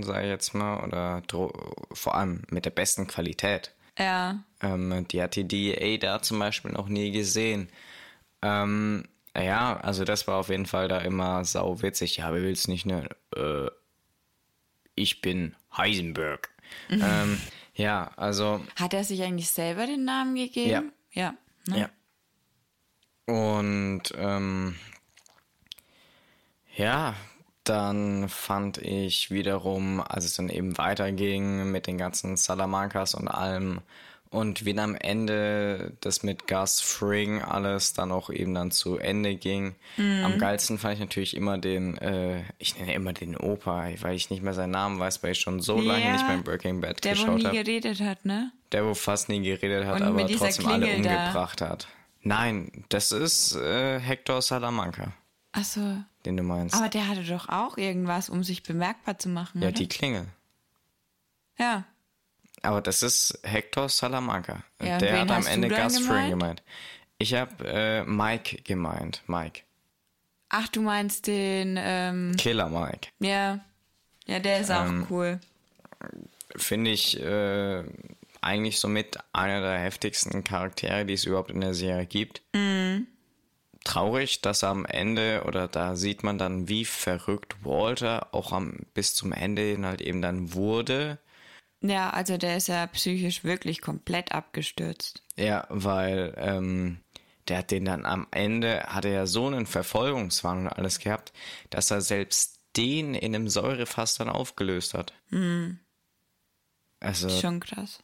äh, 0.00 0.04
sag 0.04 0.22
ich 0.22 0.28
jetzt 0.28 0.54
mal, 0.54 0.84
oder 0.84 1.22
Dro 1.26 1.52
vor 1.92 2.16
allem 2.16 2.42
mit 2.50 2.64
der 2.64 2.70
besten 2.70 3.06
Qualität. 3.06 3.72
Ja. 3.98 4.42
Ähm, 4.60 5.06
die 5.08 5.22
hat 5.22 5.36
die 5.36 5.46
DEA 5.46 5.98
da 5.98 6.22
zum 6.22 6.38
Beispiel 6.38 6.72
noch 6.72 6.88
nie 6.88 7.10
gesehen. 7.10 7.68
Ähm, 8.42 9.04
ja, 9.36 9.76
also 9.78 10.04
das 10.04 10.26
war 10.26 10.36
auf 10.36 10.48
jeden 10.48 10.66
Fall 10.66 10.88
da 10.88 10.98
immer 10.98 11.44
sau 11.44 11.82
witzig. 11.82 12.16
Ja, 12.16 12.32
wer 12.32 12.42
will's 12.42 12.68
nicht, 12.68 12.86
ne? 12.86 13.08
Äh, 13.36 13.68
ich 14.94 15.20
bin 15.20 15.54
Heisenberg. 15.76 16.50
Mhm. 16.90 17.02
Ähm, 17.02 17.40
ja, 17.74 18.10
also. 18.16 18.60
Hat 18.74 18.92
er 18.92 19.04
sich 19.04 19.22
eigentlich 19.22 19.50
selber 19.50 19.86
den 19.86 20.04
Namen 20.04 20.34
gegeben? 20.34 20.92
Ja. 21.12 21.22
Ja. 21.22 21.34
Ne? 21.66 21.80
ja. 21.80 21.90
Und 23.28 24.04
ähm, 24.16 24.74
ja, 26.74 27.14
dann 27.64 28.30
fand 28.30 28.78
ich 28.78 29.30
wiederum, 29.30 30.00
als 30.00 30.24
es 30.24 30.34
dann 30.34 30.48
eben 30.48 30.78
weiterging 30.78 31.70
mit 31.70 31.86
den 31.86 31.98
ganzen 31.98 32.38
Salamancas 32.38 33.14
und 33.14 33.28
allem, 33.28 33.82
und 34.30 34.64
wie 34.64 34.72
dann 34.72 34.90
am 34.90 34.96
Ende 34.96 35.92
das 36.00 36.22
mit 36.22 36.46
Gus 36.46 36.80
Fring 36.80 37.42
alles 37.42 37.92
dann 37.92 38.12
auch 38.12 38.30
eben 38.30 38.54
dann 38.54 38.70
zu 38.70 38.96
Ende 38.96 39.34
ging. 39.34 39.74
Mhm. 39.96 40.24
Am 40.24 40.38
geilsten 40.38 40.78
fand 40.78 40.94
ich 40.94 41.00
natürlich 41.00 41.36
immer 41.36 41.58
den, 41.58 41.98
äh, 41.98 42.44
ich 42.58 42.78
nenne 42.78 42.94
immer 42.94 43.12
den 43.12 43.36
Opa, 43.36 43.88
weil 44.00 44.16
ich 44.16 44.30
nicht 44.30 44.42
mehr 44.42 44.54
seinen 44.54 44.72
Namen 44.72 44.98
weiß, 44.98 45.22
weil 45.22 45.32
ich 45.32 45.40
schon 45.40 45.60
so 45.60 45.80
ja, 45.80 45.92
lange 45.92 46.12
nicht 46.12 46.26
mehr 46.26 46.36
in 46.36 46.44
Breaking 46.44 46.80
Bad 46.80 47.04
der, 47.04 47.12
geschaut 47.12 47.28
habe. 47.28 47.42
Der, 47.42 47.50
wo 47.50 47.52
nie 47.52 47.58
hab. 47.58 47.64
geredet 47.66 48.00
hat, 48.00 48.24
ne? 48.24 48.52
Der, 48.72 48.86
wo 48.86 48.94
fast 48.94 49.28
nie 49.28 49.42
geredet 49.42 49.86
hat, 49.86 50.00
und 50.00 50.06
aber 50.06 50.26
trotzdem 50.26 50.66
Klingel 50.66 50.88
alle 50.88 50.96
umgebracht 50.96 51.60
da. 51.60 51.68
hat. 51.70 51.88
Nein, 52.22 52.84
das 52.88 53.12
ist 53.12 53.54
äh, 53.54 53.98
Hector 54.00 54.42
Salamanca. 54.42 55.12
Ach 55.52 55.64
so. 55.64 55.98
Den 56.24 56.36
du 56.36 56.42
meinst. 56.42 56.74
Aber 56.74 56.88
der 56.88 57.08
hatte 57.08 57.24
doch 57.24 57.48
auch 57.48 57.78
irgendwas, 57.78 58.28
um 58.28 58.44
sich 58.44 58.62
bemerkbar 58.62 59.18
zu 59.18 59.28
machen, 59.28 59.62
Ja, 59.62 59.68
oder? 59.68 59.76
die 59.76 59.88
Klingel. 59.88 60.26
Ja. 61.58 61.84
Aber 62.62 62.80
das 62.80 63.02
ist 63.02 63.38
Hector 63.44 63.88
Salamanca. 63.88 64.62
Ja, 64.82 64.98
der 64.98 65.20
hat 65.20 65.30
am 65.30 65.46
Ende 65.46 65.68
Gus 65.68 65.98
Fring 65.98 66.30
gemeint. 66.30 66.62
Ich 67.18 67.34
habe 67.34 67.66
äh, 67.66 68.04
Mike 68.04 68.62
gemeint. 68.62 69.22
Mike. 69.26 69.62
Ach, 70.50 70.68
du 70.68 70.80
meinst 70.82 71.26
den 71.26 71.76
ähm, 71.78 72.34
Killer 72.36 72.68
Mike. 72.68 73.08
Ja. 73.20 73.60
Ja, 74.26 74.38
der 74.40 74.60
ist 74.60 74.70
ähm, 74.70 75.04
auch 75.04 75.10
cool. 75.10 75.40
Finde 76.56 76.90
ich 76.90 77.20
äh, 77.20 77.84
eigentlich 78.48 78.80
somit 78.80 79.18
einer 79.32 79.60
der 79.60 79.78
heftigsten 79.78 80.44
Charaktere, 80.44 81.04
die 81.04 81.14
es 81.14 81.24
überhaupt 81.24 81.50
in 81.50 81.60
der 81.60 81.74
Serie 81.74 82.06
gibt. 82.06 82.42
Mhm. 82.54 83.06
Traurig, 83.84 84.42
dass 84.42 84.64
am 84.64 84.84
Ende, 84.84 85.44
oder 85.46 85.68
da 85.68 85.96
sieht 85.96 86.22
man 86.22 86.36
dann, 86.36 86.68
wie 86.68 86.84
verrückt 86.84 87.56
Walter 87.62 88.34
auch 88.34 88.52
am, 88.52 88.80
bis 88.92 89.14
zum 89.14 89.32
Ende 89.32 89.62
hin 89.62 89.86
halt 89.86 90.00
eben 90.00 90.20
dann 90.20 90.52
wurde 90.52 91.18
ja, 91.80 92.10
also 92.10 92.36
der 92.36 92.56
ist 92.56 92.68
ja 92.68 92.86
psychisch 92.88 93.44
wirklich 93.44 93.80
komplett 93.80 94.32
abgestürzt. 94.32 95.22
Ja, 95.36 95.66
weil 95.68 96.34
ähm, 96.36 97.00
der 97.46 97.58
hat 97.58 97.70
den 97.70 97.84
dann 97.84 98.04
am 98.04 98.26
Ende, 98.30 98.82
hat 98.82 99.04
er 99.04 99.12
ja 99.12 99.26
so 99.26 99.46
einen 99.46 99.66
Verfolgungswahn 99.66 100.66
und 100.66 100.68
alles 100.68 100.98
gehabt, 100.98 101.32
dass 101.70 101.90
er 101.90 102.00
selbst 102.00 102.60
den 102.76 103.14
in 103.14 103.34
einem 103.34 103.48
Säurefass 103.48 104.16
dann 104.16 104.28
aufgelöst 104.28 104.94
hat. 104.94 105.12
Mhm. 105.30 105.78
Also. 107.00 107.30
Schon 107.30 107.60
krass. 107.60 108.00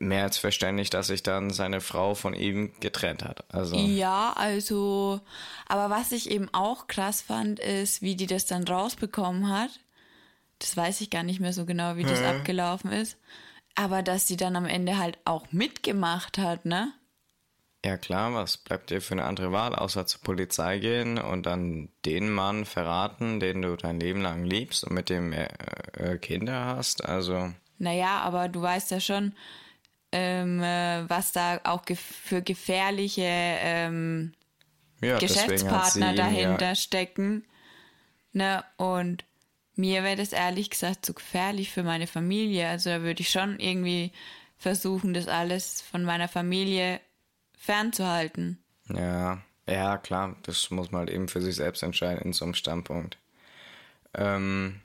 Mehr 0.00 0.24
als 0.24 0.38
verständlich, 0.38 0.90
dass 0.90 1.08
sich 1.08 1.22
dann 1.22 1.50
seine 1.50 1.80
Frau 1.80 2.14
von 2.14 2.34
ihm 2.34 2.72
getrennt 2.80 3.24
hat. 3.24 3.52
Also. 3.52 3.76
Ja, 3.76 4.32
also, 4.36 5.20
aber 5.66 5.90
was 5.90 6.12
ich 6.12 6.30
eben 6.30 6.48
auch 6.52 6.86
krass 6.86 7.20
fand, 7.20 7.58
ist, 7.58 8.00
wie 8.02 8.14
die 8.14 8.26
das 8.26 8.46
dann 8.46 8.64
rausbekommen 8.64 9.50
hat 9.50 9.70
das 10.58 10.76
weiß 10.76 11.00
ich 11.00 11.10
gar 11.10 11.22
nicht 11.22 11.40
mehr 11.40 11.52
so 11.52 11.64
genau, 11.64 11.96
wie 11.96 12.04
das 12.04 12.22
abgelaufen 12.22 12.92
ist. 12.92 13.16
Aber 13.74 14.02
dass 14.02 14.26
sie 14.26 14.36
dann 14.36 14.56
am 14.56 14.66
Ende 14.66 14.98
halt 14.98 15.18
auch 15.24 15.52
mitgemacht 15.52 16.38
hat, 16.38 16.64
ne? 16.64 16.92
Ja 17.84 17.96
klar, 17.96 18.34
was 18.34 18.56
bleibt 18.56 18.90
dir 18.90 19.00
für 19.00 19.12
eine 19.12 19.24
andere 19.24 19.52
Wahl, 19.52 19.72
außer 19.72 20.04
zur 20.04 20.20
Polizei 20.22 20.80
gehen 20.80 21.16
und 21.16 21.46
dann 21.46 21.90
den 22.04 22.28
Mann 22.28 22.64
verraten, 22.64 23.38
den 23.38 23.62
du 23.62 23.76
dein 23.76 24.00
Leben 24.00 24.20
lang 24.20 24.44
liebst 24.44 24.82
und 24.82 24.94
mit 24.94 25.08
dem 25.08 25.32
äh, 25.32 26.18
Kinder 26.20 26.64
hast? 26.64 27.04
Also. 27.04 27.52
Naja, 27.78 28.18
aber 28.18 28.48
du 28.48 28.60
weißt 28.60 28.90
ja 28.90 28.98
schon, 28.98 29.32
ähm, 30.12 30.62
äh, 30.62 31.08
was 31.08 31.32
da 31.32 31.60
auch 31.64 31.84
ge 31.84 31.96
für 31.96 32.42
gefährliche 32.42 33.22
ähm, 33.24 34.32
ja, 35.00 35.18
Geschäftspartner 35.18 36.10
ihn, 36.10 36.16
dahinter 36.16 36.68
ja. 36.68 36.74
stecken. 36.74 37.44
Ne? 38.32 38.64
Und 38.76 39.24
mir 39.74 40.02
wäre 40.02 40.16
das 40.16 40.32
ehrlich 40.32 40.70
gesagt 40.70 41.06
zu 41.06 41.14
gefährlich 41.14 41.70
für 41.70 41.82
meine 41.82 42.06
Familie. 42.06 42.68
Also 42.68 42.90
da 42.90 43.02
würde 43.02 43.20
ich 43.20 43.30
schon 43.30 43.60
irgendwie 43.60 44.12
versuchen, 44.56 45.14
das 45.14 45.28
alles 45.28 45.82
von 45.82 46.02
meiner 46.04 46.28
Familie 46.28 47.00
fernzuhalten. 47.56 48.58
Ja, 48.88 49.40
ja, 49.68 49.98
klar, 49.98 50.36
das 50.42 50.70
muss 50.70 50.90
man 50.90 51.00
halt 51.00 51.10
eben 51.10 51.28
für 51.28 51.42
sich 51.42 51.54
selbst 51.54 51.82
entscheiden 51.82 52.22
in 52.22 52.32
so 52.32 52.44
einem 52.44 52.54
Standpunkt. 52.54 53.18
Ähm, 54.14 54.80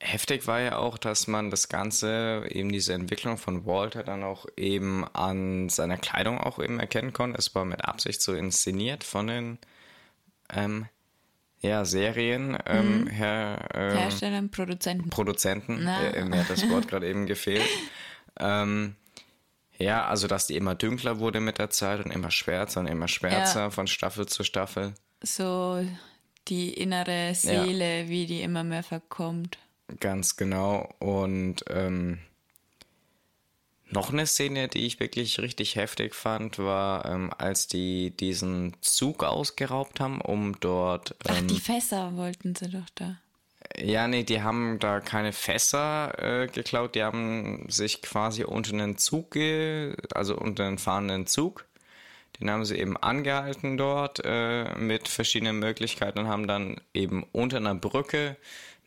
heftig 0.00 0.46
war 0.46 0.60
ja 0.60 0.76
auch, 0.76 0.98
dass 0.98 1.26
man 1.26 1.50
das 1.50 1.68
Ganze, 1.68 2.44
eben 2.50 2.70
diese 2.70 2.94
Entwicklung 2.94 3.36
von 3.36 3.66
Walter 3.66 4.02
dann 4.02 4.22
auch 4.22 4.46
eben 4.56 5.04
an 5.12 5.68
seiner 5.68 5.96
Kleidung 5.96 6.38
auch 6.38 6.58
eben 6.58 6.78
erkennen 6.80 7.12
konnte. 7.12 7.38
Es 7.38 7.54
war 7.54 7.64
mit 7.64 7.84
Absicht 7.84 8.22
so 8.22 8.34
inszeniert 8.34 9.04
von 9.04 9.26
den 9.26 9.58
ähm, 10.50 10.86
ja, 11.60 11.84
Serien, 11.84 12.56
ähm, 12.66 13.00
mhm. 13.00 13.06
Her, 13.08 13.68
ähm, 13.74 13.96
Herstellern, 13.96 14.50
Produzenten. 14.50 15.10
Produzenten, 15.10 15.86
äh, 15.86 16.24
mir 16.24 16.40
hat 16.40 16.50
das 16.50 16.68
Wort 16.70 16.88
gerade 16.88 17.08
eben 17.08 17.26
gefehlt. 17.26 17.68
Ähm, 18.40 18.94
ja, 19.78 20.06
also 20.06 20.28
dass 20.28 20.46
die 20.46 20.56
immer 20.56 20.76
dünkler 20.76 21.18
wurde 21.18 21.40
mit 21.40 21.58
der 21.58 21.70
Zeit 21.70 22.04
und 22.04 22.12
immer 22.12 22.30
schwärzer 22.30 22.78
und 22.78 22.86
immer 22.86 23.08
schwärzer 23.08 23.60
ja. 23.62 23.70
von 23.70 23.88
Staffel 23.88 24.26
zu 24.26 24.44
Staffel. 24.44 24.94
So 25.24 25.84
die 26.46 26.72
innere 26.72 27.34
Seele, 27.34 28.02
ja. 28.02 28.08
wie 28.08 28.26
die 28.26 28.42
immer 28.42 28.62
mehr 28.62 28.84
verkommt. 28.84 29.58
Ganz 30.00 30.36
genau. 30.36 30.94
Und 30.98 31.64
ähm, 31.70 32.18
noch 33.90 34.12
eine 34.12 34.26
Szene, 34.26 34.68
die 34.68 34.86
ich 34.86 35.00
wirklich 35.00 35.40
richtig 35.40 35.76
heftig 35.76 36.14
fand, 36.14 36.58
war, 36.58 37.06
ähm, 37.06 37.30
als 37.36 37.68
die 37.68 38.10
diesen 38.10 38.76
Zug 38.80 39.24
ausgeraubt 39.24 40.00
haben, 40.00 40.20
um 40.20 40.60
dort. 40.60 41.14
Ach, 41.26 41.38
Ähm, 41.38 41.48
die 41.48 41.60
Fässer 41.60 42.14
wollten 42.16 42.54
sie 42.54 42.68
doch 42.68 42.88
da. 42.94 43.16
ja, 43.76 44.06
nee, 44.06 44.24
die 44.24 44.42
haben 44.42 44.78
da 44.78 45.00
keine 45.00 45.32
Fässer 45.32 46.42
äh, 46.42 46.46
geklaut, 46.48 46.94
die 46.94 47.02
haben 47.02 47.64
sich 47.68 48.02
quasi 48.02 48.44
unter 48.44 48.72
einen 48.72 48.98
Zug, 48.98 49.30
ge 49.32 49.96
also 50.14 50.36
unter 50.36 50.66
einen 50.66 50.78
fahrenden 50.78 51.26
Zug, 51.26 51.66
den 52.38 52.50
haben 52.50 52.64
sie 52.64 52.76
eben 52.76 52.96
angehalten 52.96 53.76
dort 53.76 54.20
äh, 54.24 54.74
mit 54.76 55.08
verschiedenen 55.08 55.58
Möglichkeiten 55.58 56.20
und 56.20 56.28
haben 56.28 56.46
dann 56.46 56.80
eben 56.94 57.24
unter 57.32 57.56
einer 57.56 57.74
Brücke 57.74 58.36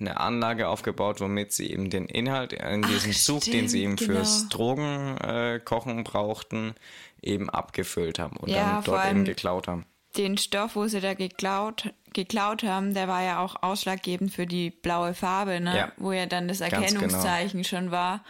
eine 0.01 0.20
Anlage 0.20 0.67
aufgebaut, 0.67 1.22
womit 1.22 1.53
sie 1.53 1.72
eben 1.72 1.89
den 1.89 2.05
Inhalt 2.05 2.53
in 2.53 2.81
diesem 2.81 3.13
Zug, 3.13 3.43
den 3.46 3.67
sie 3.67 3.84
eben 3.84 3.98
stimmt, 3.98 4.12
fürs 4.12 4.38
genau. 4.41 4.50
Drogenkochen 4.50 6.00
äh, 6.00 6.03
brauchten, 6.03 6.75
eben 7.22 7.50
abgefüllt 7.50 8.20
haben 8.20 8.38
und 8.38 8.50
Ja, 8.50 8.75
dann 8.75 8.84
dort 8.84 9.10
eben 9.10 9.25
geklaut 9.25 9.67
haben. 9.67 9.86
Den 10.17 10.38
Stoff, 10.38 10.75
wo 10.75 10.88
sie 10.88 11.00
da 11.00 11.13
geklaut, 11.13 11.93
geklaut 12.13 12.63
haben, 12.63 12.93
der 12.93 13.08
war 13.08 13.24
ja 13.24 13.39
auch 13.39 13.63
ausschlaggebend 13.63 14.34
für 14.34 14.46
die 14.46 14.70
blaue 14.70 15.13
Farbe, 15.13 15.62
ne? 15.62 15.77
Ja. 15.77 15.91
wo 15.96 16.12
ja 16.12 16.25
dann 16.25 16.50
das 16.50 16.60
genau. 16.60 16.75
Hm. 16.75 16.84
Erkennungszeichen 16.84 17.63
schon 17.63 17.91
war. 17.91 18.22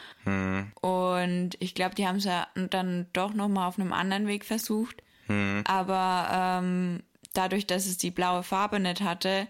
Und 0.82 1.52
ich 1.60 1.74
glaube, 1.74 1.96
die 1.96 2.08
haben 2.08 2.18
es 2.18 2.26
ja 2.26 2.48
dann 2.54 3.08
doch 3.14 3.34
nochmal 3.34 3.68
auf 3.68 3.80
einem 3.80 3.94
anderen 3.94 4.28
Weg 4.28 4.46
versucht. 4.46 5.02
Hm. 5.26 5.64
Aber 5.66 6.28
ähm, 6.32 7.02
dadurch, 7.34 7.66
dass 7.66 7.88
es 7.88 7.98
die 7.98 8.12
blaue 8.12 8.44
Farbe 8.44 8.80
nicht 8.80 9.02
hatte, 9.02 9.48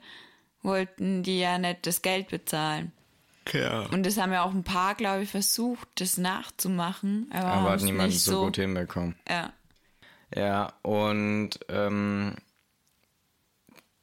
wollten 0.64 1.24
die 1.24 1.40
ja 1.40 1.58
nicht 1.58 1.86
das 1.86 2.02
Geld 2.02 2.30
bezahlen. 2.30 2.92
Ja. 3.52 3.82
Und 3.88 4.06
das 4.06 4.18
haben 4.18 4.32
ja 4.32 4.44
auch 4.44 4.54
ein 4.54 4.64
paar, 4.64 4.96
glaube 4.96 5.24
ich, 5.24 5.30
versucht, 5.30 5.88
das 5.96 6.18
nachzumachen. 6.18 7.30
Aber, 7.34 7.46
Aber 7.46 7.72
hat 7.72 7.82
niemand 7.82 8.10
nicht 8.10 8.24
so 8.24 8.46
gut 8.46 8.58
hinbekommen. 8.58 9.16
Ja. 9.28 9.52
Ja, 10.34 10.74
und 10.82 11.60
ähm, 11.68 12.36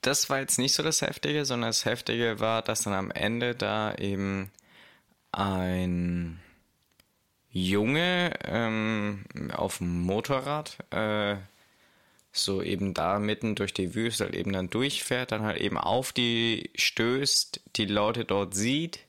das 0.03 0.29
war 0.29 0.41
jetzt 0.41 0.59
nicht 0.59 0.75
so 0.75 0.83
das 0.83 1.01
Heftige, 1.01 1.45
sondern 1.45 1.71
das 1.71 1.85
Heftige 1.85 2.41
war, 2.41 2.63
dass 2.63 2.83
dann 2.83 2.93
am 2.93 3.11
Ende 3.11 3.55
da 3.55 3.95
eben 3.95 4.51
ein 5.33 6.41
Junge 7.51 8.35
ähm, 8.45 9.25
auf 9.55 9.79
dem 9.79 10.03
Motorrad 10.03 10.77
äh, 10.91 11.37
so 12.45 12.63
eben 12.63 12.95
da 12.95 13.19
mitten 13.19 13.55
durch 13.55 13.73
die 13.75 13.95
Wüste 13.95 14.25
halt 14.25 14.35
eben 14.35 14.53
dann 14.53 14.71
durchfährt, 14.71 15.33
dann 15.33 15.43
halt 15.43 15.59
eben 15.61 15.77
auf 15.79 16.13
die 16.13 16.71
stößt, 16.77 17.61
die 17.77 17.87
Leute 17.87 18.25
dort 18.25 18.55
sieht 18.55 19.01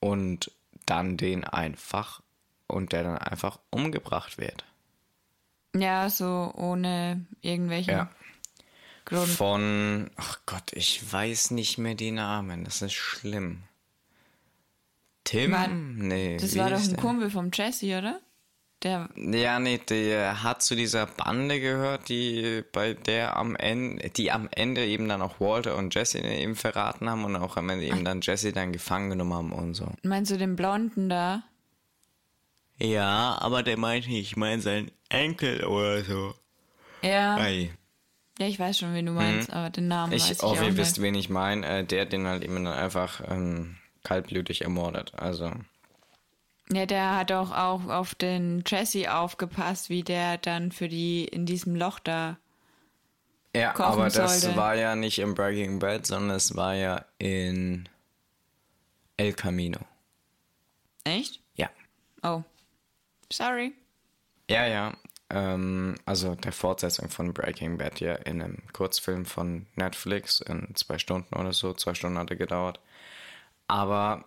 und 0.00 0.50
dann 0.86 1.16
den 1.16 1.44
einfach 1.44 2.20
und 2.66 2.92
der 2.92 3.02
dann 3.04 3.18
einfach 3.18 3.58
umgebracht 3.70 4.38
wird. 4.38 4.64
Ja, 5.76 6.08
so 6.10 6.52
ohne 6.56 7.24
irgendwelchen 7.40 7.94
Ja. 7.94 8.10
Grund. 9.04 9.28
Von, 9.28 10.10
ach 10.16 10.40
Gott, 10.46 10.72
ich 10.72 11.12
weiß 11.12 11.50
nicht 11.50 11.78
mehr 11.78 11.94
die 11.94 12.10
Namen. 12.10 12.64
Das 12.64 12.80
ist 12.82 12.94
schlimm. 12.94 13.62
Tim? 15.24 15.52
War- 15.52 15.68
nee. 15.68 16.36
Das 16.38 16.56
war 16.56 16.70
doch 16.70 16.80
ein 16.82 16.88
der? 16.90 16.96
Kumpel 16.98 17.30
vom 17.30 17.50
Jesse, 17.52 17.98
oder? 17.98 18.20
Der, 18.84 19.08
Ja, 19.16 19.58
nee, 19.58 19.78
der 19.78 20.42
hat 20.42 20.62
zu 20.62 20.76
dieser 20.76 21.06
Bande 21.06 21.58
gehört, 21.60 22.08
die 22.08 22.62
bei 22.72 22.92
der 22.94 23.36
am 23.36 23.56
Ende, 23.56 24.10
die 24.10 24.30
am 24.30 24.48
Ende 24.52 24.84
eben 24.84 25.08
dann 25.08 25.22
auch 25.22 25.40
Walter 25.40 25.76
und 25.76 25.94
Jesse 25.94 26.20
eben 26.20 26.54
verraten 26.54 27.08
haben 27.10 27.24
und 27.24 27.34
auch 27.36 27.56
am 27.56 27.70
Ende 27.70 27.86
eben 27.86 28.04
dann 28.04 28.20
Jesse 28.20 28.52
dann 28.52 28.72
gefangen 28.72 29.10
genommen 29.10 29.32
haben 29.32 29.52
und 29.52 29.74
so. 29.74 29.88
meinst 30.02 30.30
du 30.30 30.36
den 30.36 30.54
Blonden 30.54 31.08
da? 31.08 31.42
Ja, 32.78 33.38
aber 33.40 33.62
der 33.62 33.78
meinte, 33.78 34.10
ich 34.10 34.36
meine 34.36 34.60
seinen 34.60 34.90
Enkel 35.08 35.64
oder 35.64 36.02
so. 36.04 36.34
Ja. 37.02 37.36
Ei. 37.36 37.70
Ja, 38.38 38.48
ich 38.48 38.58
weiß 38.58 38.78
schon, 38.78 38.94
wen 38.94 39.06
du 39.06 39.12
meinst, 39.12 39.52
aber 39.52 39.70
den 39.70 39.86
Namen 39.86 40.12
weiß 40.12 40.24
Ich, 40.24 40.30
ich 40.38 40.42
oh, 40.42 40.46
auch 40.48 40.56
ihr 40.56 40.62
nicht. 40.62 40.76
wisst, 40.76 41.00
wen 41.00 41.14
ich 41.14 41.30
meine. 41.30 41.64
Äh, 41.66 41.84
der 41.84 42.02
hat 42.02 42.12
den 42.12 42.26
halt 42.26 42.42
eben 42.42 42.64
dann 42.64 42.74
einfach 42.74 43.20
ähm, 43.28 43.76
kaltblütig 44.02 44.62
ermordet. 44.62 45.12
Also, 45.14 45.52
Ja, 46.72 46.86
der 46.86 47.16
hat 47.16 47.30
auch, 47.32 47.52
auch 47.52 47.86
auf 47.88 48.14
den 48.14 48.64
Jesse 48.66 49.14
aufgepasst, 49.14 49.90
wie 49.90 50.02
der 50.02 50.38
dann 50.38 50.72
für 50.72 50.88
die 50.88 51.24
in 51.24 51.44
diesem 51.44 51.76
Loch 51.76 51.98
da. 51.98 52.38
ja, 53.54 53.72
kochen 53.72 53.92
aber 53.92 54.04
das 54.08 54.40
sollte. 54.42 54.56
war 54.56 54.74
ja 54.74 54.96
nicht 54.96 55.18
in 55.18 55.34
Breaking 55.34 55.78
Bad, 55.78 56.06
sondern 56.06 56.36
es 56.36 56.56
war 56.56 56.74
ja 56.74 57.04
in 57.18 57.88
El 59.16 59.34
Camino. 59.34 59.80
Echt? 61.04 61.40
Ja. 61.54 61.68
Oh. 62.22 62.42
Sorry. 63.30 63.74
Ja, 64.48 64.66
ja. 64.66 64.94
Ähm, 65.30 65.96
also 66.06 66.34
der 66.34 66.52
Fortsetzung 66.52 67.10
von 67.10 67.34
Breaking 67.34 67.76
Bad 67.76 68.00
ja 68.00 68.14
in 68.14 68.42
einem 68.42 68.62
Kurzfilm 68.72 69.26
von 69.26 69.66
Netflix 69.74 70.40
in 70.40 70.74
zwei 70.74 70.98
Stunden 70.98 71.34
oder 71.36 71.52
so. 71.52 71.74
Zwei 71.74 71.94
Stunden 71.94 72.18
hat 72.18 72.30
er 72.30 72.36
gedauert. 72.36 72.80
Aber 73.68 74.24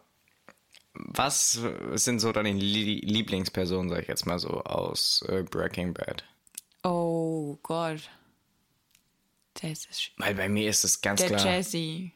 was 1.05 1.59
sind 1.93 2.19
so 2.19 2.31
deine 2.31 2.51
Lie 2.51 3.01
Lieblingspersonen, 3.01 3.89
sag 3.89 4.01
ich 4.01 4.07
jetzt 4.07 4.25
mal 4.25 4.39
so, 4.39 4.63
aus 4.63 5.23
äh, 5.29 5.43
Breaking 5.43 5.93
Bad? 5.93 6.23
Oh 6.83 7.57
Gott. 7.63 8.09
Das 9.61 9.85
ist 9.85 10.11
Weil 10.17 10.35
bei 10.35 10.49
mir 10.49 10.69
ist 10.69 10.83
es 10.83 11.01
ganz 11.01 11.21
der 11.21 11.29
klar. 11.29 11.55
Jesse. 11.55 12.11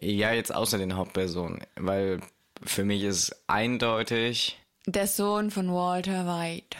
Ja, 0.00 0.32
jetzt 0.32 0.54
außer 0.54 0.78
den 0.78 0.96
Hauptpersonen. 0.96 1.60
Weil 1.76 2.20
für 2.62 2.84
mich 2.84 3.02
ist 3.02 3.36
eindeutig. 3.46 4.58
Der 4.86 5.06
Sohn 5.06 5.50
von 5.50 5.72
Walter 5.72 6.26
White. 6.26 6.78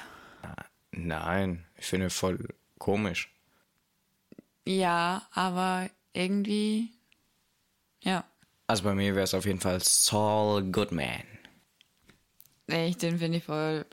Nein, 0.92 1.64
ich 1.76 1.86
finde 1.86 2.10
voll 2.10 2.48
komisch. 2.78 3.32
Ja, 4.64 5.26
aber 5.32 5.90
irgendwie. 6.12 6.90
Ja. 8.00 8.24
Also 8.72 8.84
bei 8.84 8.94
mir 8.94 9.14
wäre 9.14 9.24
es 9.24 9.34
auf 9.34 9.44
jeden 9.44 9.60
Fall 9.60 9.80
Saul 9.82 10.62
Goodman. 10.72 11.24
Echt, 12.68 13.02
den 13.02 13.18
finde 13.18 13.36
ich 13.36 13.44
voll. 13.44 13.84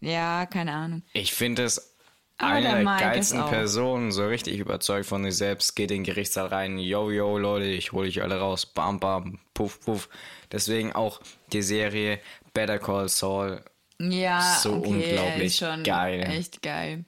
Ja, 0.00 0.46
keine 0.46 0.72
Ahnung. 0.72 1.04
Ich 1.12 1.32
finde 1.32 1.62
es 1.62 1.94
Aber 2.36 2.54
eine 2.54 2.82
der 2.82 2.84
geilsten. 2.84 3.46
Personen, 3.46 4.10
so 4.10 4.26
richtig 4.26 4.58
überzeugt 4.58 5.06
von 5.06 5.22
sich 5.22 5.36
selbst, 5.36 5.76
geht 5.76 5.92
in 5.92 5.98
den 5.98 6.02
Gerichtssaal 6.12 6.48
rein, 6.48 6.76
yo, 6.76 7.12
yo, 7.12 7.38
Leute, 7.38 7.66
ich 7.66 7.92
hole 7.92 8.06
dich 8.08 8.20
alle 8.20 8.40
raus, 8.40 8.66
bam, 8.66 8.98
bam, 8.98 9.38
puff, 9.54 9.78
puff. 9.78 10.08
Deswegen 10.50 10.92
auch 10.92 11.20
die 11.52 11.62
Serie 11.62 12.18
Better 12.52 12.80
Call 12.80 13.08
Saul. 13.08 13.62
Ja, 14.00 14.56
So 14.60 14.74
okay, 14.74 14.88
unglaublich 14.88 15.54
schon 15.54 15.84
geil. 15.84 16.24
Echt 16.28 16.62
geil. 16.62 17.04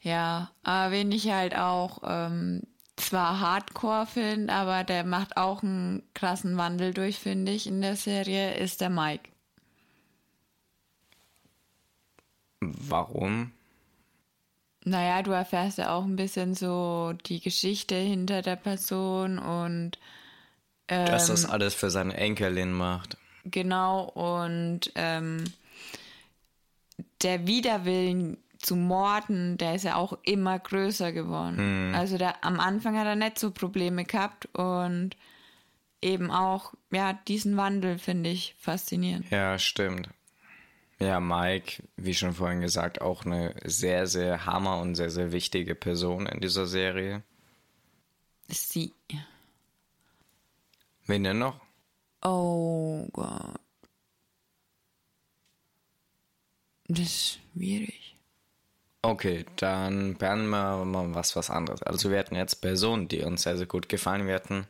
Ja, 0.00 0.50
aber 0.62 0.92
wen 0.92 1.12
ich 1.12 1.28
halt 1.30 1.54
auch 1.54 1.98
ähm, 2.02 2.62
zwar 3.00 3.40
Hardcore 3.40 4.06
finde, 4.06 4.52
aber 4.52 4.84
der 4.84 5.04
macht 5.04 5.36
auch 5.36 5.62
einen 5.62 6.02
krassen 6.14 6.56
Wandel 6.56 6.94
durch, 6.94 7.18
finde 7.18 7.52
ich, 7.52 7.66
in 7.66 7.80
der 7.80 7.96
Serie, 7.96 8.54
ist 8.54 8.80
der 8.80 8.90
Mike. 8.90 9.30
Warum? 12.60 13.52
Naja, 14.84 15.22
du 15.22 15.30
erfährst 15.32 15.78
ja 15.78 15.94
auch 15.94 16.04
ein 16.04 16.16
bisschen 16.16 16.54
so 16.54 17.12
die 17.26 17.40
Geschichte 17.40 17.94
hinter 17.96 18.42
der 18.42 18.56
Person 18.56 19.38
und 19.38 19.98
Dass 21.04 21.28
Ähm. 21.28 21.34
das 21.34 21.44
alles 21.46 21.74
für 21.74 21.90
seine 21.90 22.16
Enkelin 22.16 22.72
macht. 22.72 23.16
Genau, 23.44 24.04
und 24.04 24.92
ähm, 24.96 25.44
der 27.22 27.46
Widerwillen 27.46 28.36
zu 28.60 28.76
morden, 28.76 29.56
der 29.58 29.74
ist 29.74 29.84
ja 29.84 29.96
auch 29.96 30.18
immer 30.22 30.58
größer 30.58 31.12
geworden. 31.12 31.94
Also 31.94 32.18
der, 32.18 32.44
am 32.44 32.60
Anfang 32.60 32.98
hat 32.98 33.06
er 33.06 33.16
nicht 33.16 33.38
so 33.38 33.50
Probleme 33.50 34.04
gehabt 34.04 34.46
und 34.54 35.16
eben 36.02 36.30
auch, 36.30 36.74
ja, 36.90 37.12
diesen 37.12 37.56
Wandel 37.56 37.98
finde 37.98 38.30
ich 38.30 38.54
faszinierend. 38.58 39.30
Ja, 39.30 39.58
stimmt. 39.58 40.08
Ja, 40.98 41.18
Mike, 41.18 41.82
wie 41.96 42.14
schon 42.14 42.34
vorhin 42.34 42.60
gesagt, 42.60 43.00
auch 43.00 43.24
eine 43.24 43.54
sehr, 43.64 44.06
sehr 44.06 44.44
hammer 44.44 44.78
und 44.80 44.94
sehr, 44.94 45.10
sehr 45.10 45.32
wichtige 45.32 45.74
Person 45.74 46.26
in 46.26 46.40
dieser 46.40 46.66
Serie. 46.66 47.22
Sie. 48.48 48.92
Wen 51.06 51.24
denn 51.24 51.38
noch? 51.38 51.60
Oh 52.22 53.06
Gott. 53.12 53.58
Das 56.88 57.06
ist 57.06 57.38
schwierig. 57.54 58.09
Okay, 59.02 59.46
dann 59.56 60.16
beenden 60.16 60.50
wir 60.50 60.84
mal 60.84 61.14
was, 61.14 61.34
was 61.34 61.48
anderes. 61.48 61.82
Also 61.82 62.10
wir 62.10 62.18
hatten 62.18 62.36
jetzt 62.36 62.56
Personen, 62.56 63.08
die 63.08 63.22
uns 63.22 63.42
sehr, 63.42 63.56
sehr 63.56 63.66
gut 63.66 63.88
gefallen. 63.88 64.26
Wir 64.26 64.34
hatten 64.34 64.66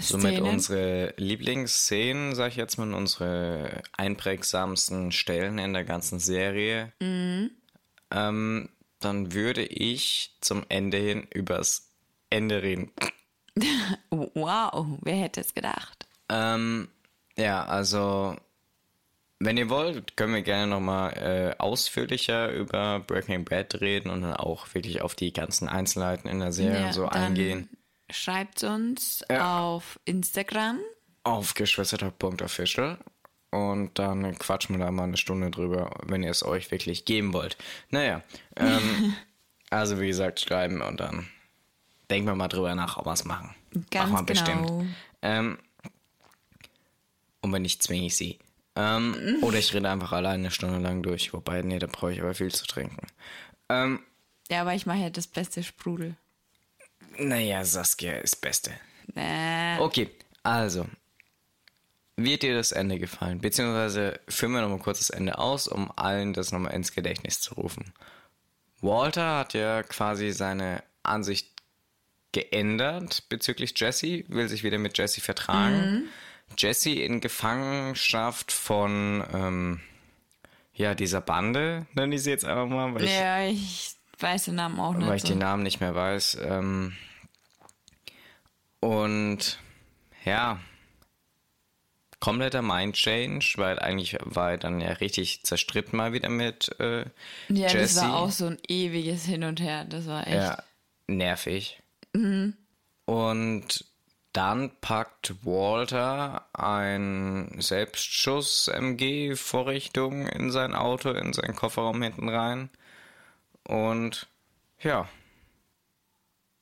somit 0.00 0.34
Szenen? 0.34 0.48
unsere 0.48 1.14
Lieblingsszenen, 1.16 2.34
sag 2.34 2.48
ich 2.48 2.56
jetzt 2.56 2.78
mal, 2.78 2.92
unsere 2.92 3.82
einprägsamsten 3.96 5.12
Stellen 5.12 5.58
in 5.58 5.74
der 5.74 5.84
ganzen 5.84 6.18
Serie. 6.18 6.92
Ähm, 7.00 8.68
dann 8.98 9.32
würde 9.32 9.64
ich 9.64 10.36
zum 10.40 10.64
Ende 10.68 10.96
hin 10.96 11.26
übers 11.32 11.90
Ende 12.30 12.62
reden. 12.62 12.92
Wow, 14.10 14.98
wer 15.02 15.16
hätte 15.16 15.42
es 15.42 15.52
gedacht? 15.54 16.06
Ähm, 16.30 16.88
ja, 17.36 17.64
also 17.64 18.36
wenn 19.44 19.56
ihr 19.56 19.68
wollt, 19.68 20.16
können 20.16 20.34
wir 20.34 20.42
gerne 20.42 20.68
nochmal 20.68 21.12
äh, 21.16 21.60
ausführlicher 21.60 22.50
über 22.52 23.00
Breaking 23.00 23.44
Bad 23.44 23.80
reden 23.80 24.10
und 24.10 24.22
dann 24.22 24.34
auch 24.34 24.72
wirklich 24.74 25.02
auf 25.02 25.14
die 25.14 25.32
ganzen 25.32 25.68
Einzelheiten 25.68 26.28
in 26.28 26.38
der 26.40 26.52
Serie 26.52 26.80
Ja, 26.80 26.86
und 26.86 26.92
so 26.92 27.08
eingehen. 27.08 27.68
Schreibt 28.10 28.62
uns 28.62 29.24
Ja. 29.30 29.60
auf 29.60 29.98
Instagram. 30.04 30.78
Auf 31.24 31.54
geschwistertalk.official 31.54 32.98
und 33.50 33.98
dann 33.98 34.38
quatschen 34.38 34.76
wir 34.78 34.84
da 34.84 34.90
mal 34.90 35.04
eine 35.04 35.16
Stunde 35.16 35.50
drüber, 35.50 35.90
wenn 36.04 36.22
ihr 36.22 36.30
es 36.30 36.44
euch 36.44 36.70
wirklich 36.70 37.04
geben 37.04 37.32
wollt. 37.32 37.56
Naja, 37.90 38.22
ähm, 38.56 39.14
also 39.70 40.00
wie 40.00 40.06
gesagt, 40.08 40.40
schreiben 40.40 40.80
und 40.82 41.00
dann 41.00 41.28
denken 42.10 42.28
wir 42.28 42.34
mal 42.34 42.48
drüber 42.48 42.74
nach, 42.74 42.96
ob 42.96 43.06
wir 43.06 43.12
es 43.12 43.24
machen. 43.24 43.54
Ganz 43.90 44.10
machen 44.10 44.28
wir 44.28 44.34
genau. 44.34 44.62
bestimmt. 44.78 44.94
Ähm, 45.22 45.58
und 47.40 47.52
wenn 47.52 47.62
nicht, 47.62 47.82
zwinge 47.82 48.06
ich 48.06 48.16
sie. 48.16 48.38
Ähm, 48.74 49.38
oder 49.42 49.58
ich 49.58 49.74
rede 49.74 49.90
einfach 49.90 50.12
alleine 50.12 50.44
eine 50.44 50.50
Stunde 50.50 50.78
lang 50.78 51.02
durch. 51.02 51.32
Wobei, 51.32 51.62
nee, 51.62 51.78
da 51.78 51.86
brauche 51.86 52.12
ich 52.12 52.20
aber 52.22 52.34
viel 52.34 52.50
zu 52.50 52.66
trinken. 52.66 53.06
Ähm, 53.68 54.00
Ja, 54.50 54.62
aber 54.62 54.74
ich 54.74 54.86
mache 54.86 54.98
ja 54.98 55.10
das 55.10 55.26
beste 55.26 55.62
Sprudel. 55.62 56.16
naja, 57.18 57.64
Saskia 57.64 58.14
ist 58.14 58.36
Beste. 58.40 58.72
Äh, 59.14 59.78
Okay, 59.78 60.08
also. 60.42 60.86
Wird 62.16 62.42
dir 62.42 62.54
das 62.54 62.72
Ende 62.72 62.98
gefallen? 62.98 63.40
Beziehungsweise 63.40 64.20
führen 64.28 64.52
wir 64.52 64.60
nochmal 64.60 64.78
kurz 64.78 64.98
das 64.98 65.10
Ende 65.10 65.38
aus, 65.38 65.66
um 65.66 65.90
allen 65.96 66.32
das 66.34 66.52
nochmal 66.52 66.74
ins 66.74 66.92
Gedächtnis 66.92 67.40
zu 67.40 67.54
rufen. 67.54 67.92
Walter 68.80 69.38
hat 69.38 69.54
ja 69.54 69.82
quasi 69.82 70.30
seine 70.32 70.82
Ansicht 71.02 71.48
geändert 72.32 73.24
bezüglich 73.28 73.72
Jesse, 73.76 74.24
will 74.28 74.48
sich 74.48 74.62
wieder 74.62 74.78
mit 74.78 74.96
Jesse 74.98 75.20
vertragen. 75.20 76.08
Jesse 76.56 76.90
in 76.90 77.20
Gefangenschaft 77.20 78.52
von 78.52 79.24
ähm, 79.32 79.80
ja, 80.74 80.94
dieser 80.94 81.20
Bande, 81.20 81.86
nenne 81.94 82.14
ich 82.14 82.22
sie 82.22 82.30
jetzt 82.30 82.44
einfach 82.44 82.66
mal, 82.66 82.94
weil 82.94 83.04
ich 83.04 83.12
ja, 83.12 83.44
ich 83.44 83.94
weiß 84.18 84.46
den 84.46 84.54
Namen 84.56 84.80
auch 84.80 84.94
nicht. 84.94 85.08
weil 85.08 85.16
ich 85.16 85.22
so. 85.22 85.28
den 85.28 85.38
Namen 85.38 85.62
nicht 85.62 85.80
mehr 85.80 85.94
weiß. 85.94 86.38
Ähm, 86.42 86.96
und 88.80 89.58
ja, 90.24 90.58
kompletter 92.20 92.62
Mind 92.62 92.94
Change, 92.94 93.54
weil 93.56 93.78
eigentlich 93.78 94.16
war 94.20 94.52
er 94.52 94.58
dann 94.58 94.80
ja 94.80 94.92
richtig 94.92 95.42
zerstritten 95.42 95.96
mal 95.96 96.12
wieder 96.12 96.28
mit 96.28 96.74
äh, 96.78 97.00
ja, 97.48 97.64
das 97.64 97.72
Jesse. 97.72 98.00
war 98.02 98.16
auch 98.16 98.30
so 98.30 98.46
ein 98.46 98.58
ewiges 98.68 99.24
Hin 99.24 99.44
und 99.44 99.60
Her. 99.60 99.84
Das 99.84 100.06
war 100.06 100.26
echt. 100.26 100.36
Ja, 100.36 100.62
nervig. 101.08 101.82
Und 103.04 103.84
dann 104.32 104.70
packt 104.80 105.44
Walter 105.44 106.46
ein 106.54 107.54
Selbstschuss-MG-Vorrichtung 107.58 110.26
in 110.26 110.50
sein 110.50 110.74
Auto, 110.74 111.10
in 111.10 111.32
seinen 111.32 111.54
Kofferraum 111.54 112.02
hinten 112.02 112.28
rein. 112.28 112.70
Und 113.64 114.26
ja, 114.80 115.08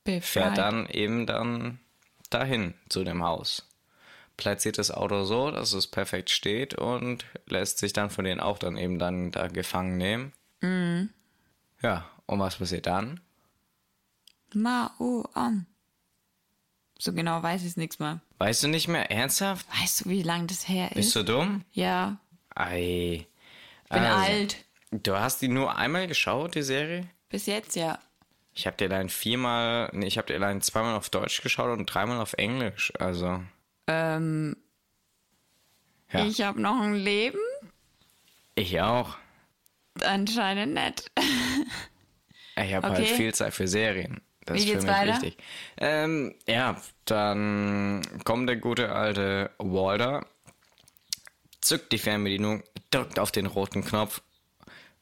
befreit. 0.04 0.24
fährt 0.24 0.58
dann 0.58 0.86
eben 0.86 1.26
dann 1.26 1.80
dahin 2.28 2.74
zu 2.88 3.04
dem 3.04 3.22
Haus. 3.22 3.66
Platziert 4.36 4.78
das 4.78 4.90
Auto 4.90 5.24
so, 5.24 5.50
dass 5.50 5.72
es 5.72 5.86
perfekt 5.86 6.30
steht 6.30 6.74
und 6.74 7.24
lässt 7.46 7.78
sich 7.78 7.92
dann 7.92 8.10
von 8.10 8.24
denen 8.24 8.40
auch 8.40 8.58
dann 8.58 8.76
eben 8.76 8.98
dann 8.98 9.30
da 9.30 9.48
gefangen 9.48 9.96
nehmen. 9.96 10.32
Ja, 11.82 12.10
und 12.26 12.40
was 12.40 12.56
passiert 12.56 12.86
dann? 12.86 13.20
Ma, 14.54 14.92
oh, 14.98 15.24
um. 15.34 15.66
So 17.00 17.12
genau 17.14 17.42
weiß 17.42 17.62
ich 17.62 17.68
es 17.68 17.76
nichts 17.78 17.98
mehr. 17.98 18.20
Weißt 18.38 18.62
du 18.62 18.68
nicht 18.68 18.86
mehr? 18.88 19.10
Ernsthaft? 19.10 19.66
Weißt 19.80 20.04
du, 20.04 20.10
wie 20.10 20.22
lang 20.22 20.46
das 20.46 20.68
her 20.68 20.88
ist? 20.90 20.96
Bist 20.96 21.16
du 21.16 21.22
dumm? 21.22 21.64
ja, 21.72 22.18
Ei. 22.54 23.26
bin 23.88 24.02
Also, 24.02 24.32
alt. 24.32 24.56
Du 24.90 25.16
hast 25.16 25.40
die 25.40 25.48
nur 25.48 25.76
einmal 25.76 26.06
geschaut, 26.08 26.54
die 26.54 26.62
Serie? 26.62 27.08
Bis 27.30 27.46
jetzt 27.46 27.74
ja. 27.76 27.98
Ich 28.52 28.66
habe 28.66 28.76
dir 28.76 28.90
allein 28.90 29.08
viermal, 29.08 29.88
nee, 29.92 30.06
ich 30.06 30.18
habe 30.18 30.26
dir 30.26 30.34
allein 30.34 30.60
zweimal 30.60 30.94
auf 30.96 31.08
Deutsch 31.08 31.40
geschaut 31.42 31.78
und 31.78 31.86
dreimal 31.86 32.20
auf 32.20 32.34
Englisch. 32.34 32.92
Also, 32.98 33.42
Ähm, 33.86 34.56
ja. 36.12 36.26
ich 36.26 36.42
habe 36.42 36.60
noch 36.60 36.80
ein 36.82 36.94
Leben? 36.96 37.38
Ich 38.56 38.78
auch. 38.80 39.16
Anscheinend 40.02 40.74
nicht. 40.74 41.10
Ich 42.56 42.74
habe 42.74 42.88
halt 42.88 42.98
Okay. 43.06 43.14
viel 43.14 43.32
Zeit 43.32 43.54
für 43.54 43.66
Serien. 43.66 44.20
Das 44.50 44.58
Wie 44.58 44.62
ist 44.62 44.66
für 44.66 44.72
geht's 44.72 44.84
mich 44.84 44.92
weiter? 44.92 45.12
wichtig. 45.22 45.36
Ähm, 45.78 46.34
ja, 46.48 46.76
dann 47.04 48.02
kommt 48.24 48.48
der 48.48 48.56
gute 48.56 48.90
alte 48.90 49.50
Walter, 49.58 50.26
zückt 51.60 51.92
die 51.92 51.98
Fernbedienung, 51.98 52.64
drückt 52.90 53.20
auf 53.20 53.30
den 53.30 53.46
roten 53.46 53.84
Knopf, 53.84 54.22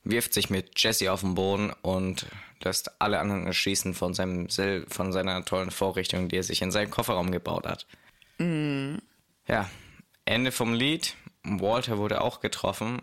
wirft 0.04 0.34
sich 0.34 0.50
mit 0.50 0.78
Jesse 0.78 1.10
auf 1.10 1.22
den 1.22 1.34
Boden 1.34 1.72
und 1.80 2.26
lässt 2.62 3.00
alle 3.00 3.20
anderen 3.20 3.46
erschießen 3.46 3.94
von, 3.94 4.12
seinem, 4.12 4.48
von 4.88 5.12
seiner 5.12 5.44
tollen 5.46 5.70
Vorrichtung, 5.70 6.28
die 6.28 6.36
er 6.36 6.42
sich 6.42 6.60
in 6.60 6.70
seinen 6.70 6.90
Kofferraum 6.90 7.30
gebaut 7.30 7.66
hat. 7.66 7.86
Ja, 8.38 9.70
Ende 10.26 10.52
vom 10.52 10.74
Lied. 10.74 11.14
Walter 11.42 11.96
wurde 11.96 12.20
auch 12.20 12.40
getroffen. 12.40 13.00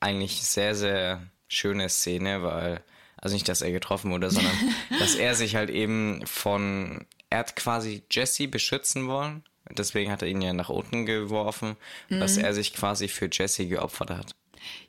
Eigentlich 0.00 0.42
sehr, 0.42 0.74
sehr 0.74 1.22
schöne 1.48 1.90
Szene, 1.90 2.42
weil, 2.42 2.82
also 3.20 3.34
nicht, 3.34 3.48
dass 3.48 3.62
er 3.62 3.72
getroffen 3.72 4.10
wurde, 4.10 4.30
sondern 4.30 4.52
dass 4.98 5.14
er 5.14 5.34
sich 5.34 5.56
halt 5.56 5.70
eben 5.70 6.26
von, 6.26 7.06
er 7.28 7.40
hat 7.40 7.56
quasi 7.56 8.02
Jesse 8.10 8.48
beschützen 8.48 9.08
wollen. 9.08 9.44
Deswegen 9.76 10.10
hat 10.10 10.22
er 10.22 10.28
ihn 10.28 10.42
ja 10.42 10.52
nach 10.52 10.68
unten 10.68 11.06
geworfen, 11.06 11.76
dass 12.08 12.36
er 12.36 12.54
sich 12.54 12.74
quasi 12.74 13.06
für 13.06 13.28
Jesse 13.30 13.68
geopfert 13.68 14.10
hat. 14.10 14.34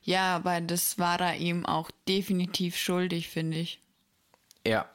Ja, 0.02 0.36
aber 0.36 0.60
das 0.60 0.98
war 0.98 1.20
er 1.20 1.36
ihm 1.38 1.66
auch 1.66 1.92
definitiv 2.08 2.76
schuldig, 2.78 3.30
finde 3.30 3.60
ich. 3.60 3.80
Ja. 4.66 4.90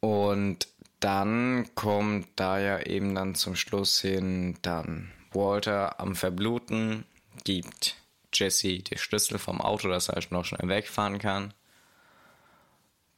Und 0.00 0.68
dann 1.00 1.70
kommt 1.74 2.28
da 2.36 2.58
ja 2.58 2.80
eben 2.80 3.14
dann 3.14 3.34
zum 3.34 3.56
Schluss 3.56 4.00
hin 4.00 4.58
dann 4.62 5.12
Walter 5.32 6.00
am 6.00 6.14
Verbluten, 6.14 7.04
gibt 7.44 7.96
Jesse 8.32 8.80
die 8.80 8.98
Schlüssel 8.98 9.38
vom 9.38 9.60
Auto, 9.60 9.88
dass 9.88 10.08
er 10.08 10.16
halt 10.16 10.32
noch 10.32 10.44
schnell 10.44 10.68
wegfahren 10.68 11.18
kann. 11.18 11.54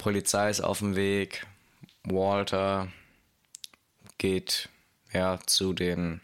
Polizei 0.01 0.49
ist 0.49 0.63
auf 0.63 0.79
dem 0.79 0.97
Weg. 0.97 1.47
Walter 2.05 2.89
geht 4.17 4.71
ja 5.13 5.39
zu 5.45 5.75
den 5.75 6.23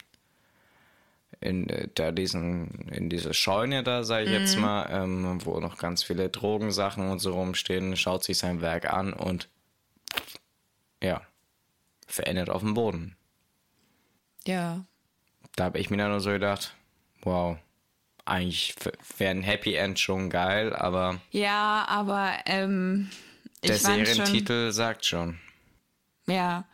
in 1.39 1.69
äh, 1.69 1.87
da 1.93 2.11
diesen 2.11 2.89
in 2.89 3.09
diese 3.09 3.35
Scheune 3.35 3.83
da 3.83 4.03
sage 4.03 4.25
ich 4.25 4.31
jetzt 4.31 4.57
mal, 4.57 4.87
ähm, 4.89 5.45
wo 5.45 5.59
noch 5.59 5.77
ganz 5.77 6.01
viele 6.01 6.29
Drogensachen 6.29 7.07
und 7.07 7.19
so 7.19 7.33
rumstehen, 7.33 7.95
schaut 7.95 8.23
sich 8.23 8.39
sein 8.39 8.61
Werk 8.61 8.91
an 8.91 9.13
und 9.13 9.47
ja 11.01 11.21
verändert 12.07 12.49
auf 12.49 12.61
dem 12.61 12.73
Boden. 12.73 13.15
Ja. 14.47 14.85
Da 15.55 15.65
habe 15.65 15.77
ich 15.77 15.91
mir 15.91 15.97
dann 15.97 16.09
nur 16.09 16.21
so 16.21 16.31
gedacht, 16.31 16.73
wow, 17.21 17.57
eigentlich 18.25 18.73
wäre 19.17 19.31
ein 19.31 19.43
Happy 19.43 19.75
End 19.75 19.99
schon 19.99 20.31
geil, 20.31 20.75
aber 20.75 21.21
Ja, 21.29 21.85
aber 21.87 22.33
ähm, 22.45 23.11
ich 23.61 23.67
der 23.71 23.79
fand 23.79 24.07
schon, 24.07 24.15
Serientitel 24.15 24.71
sagt 24.71 25.05
schon. 25.05 25.39
ja. 26.27 26.65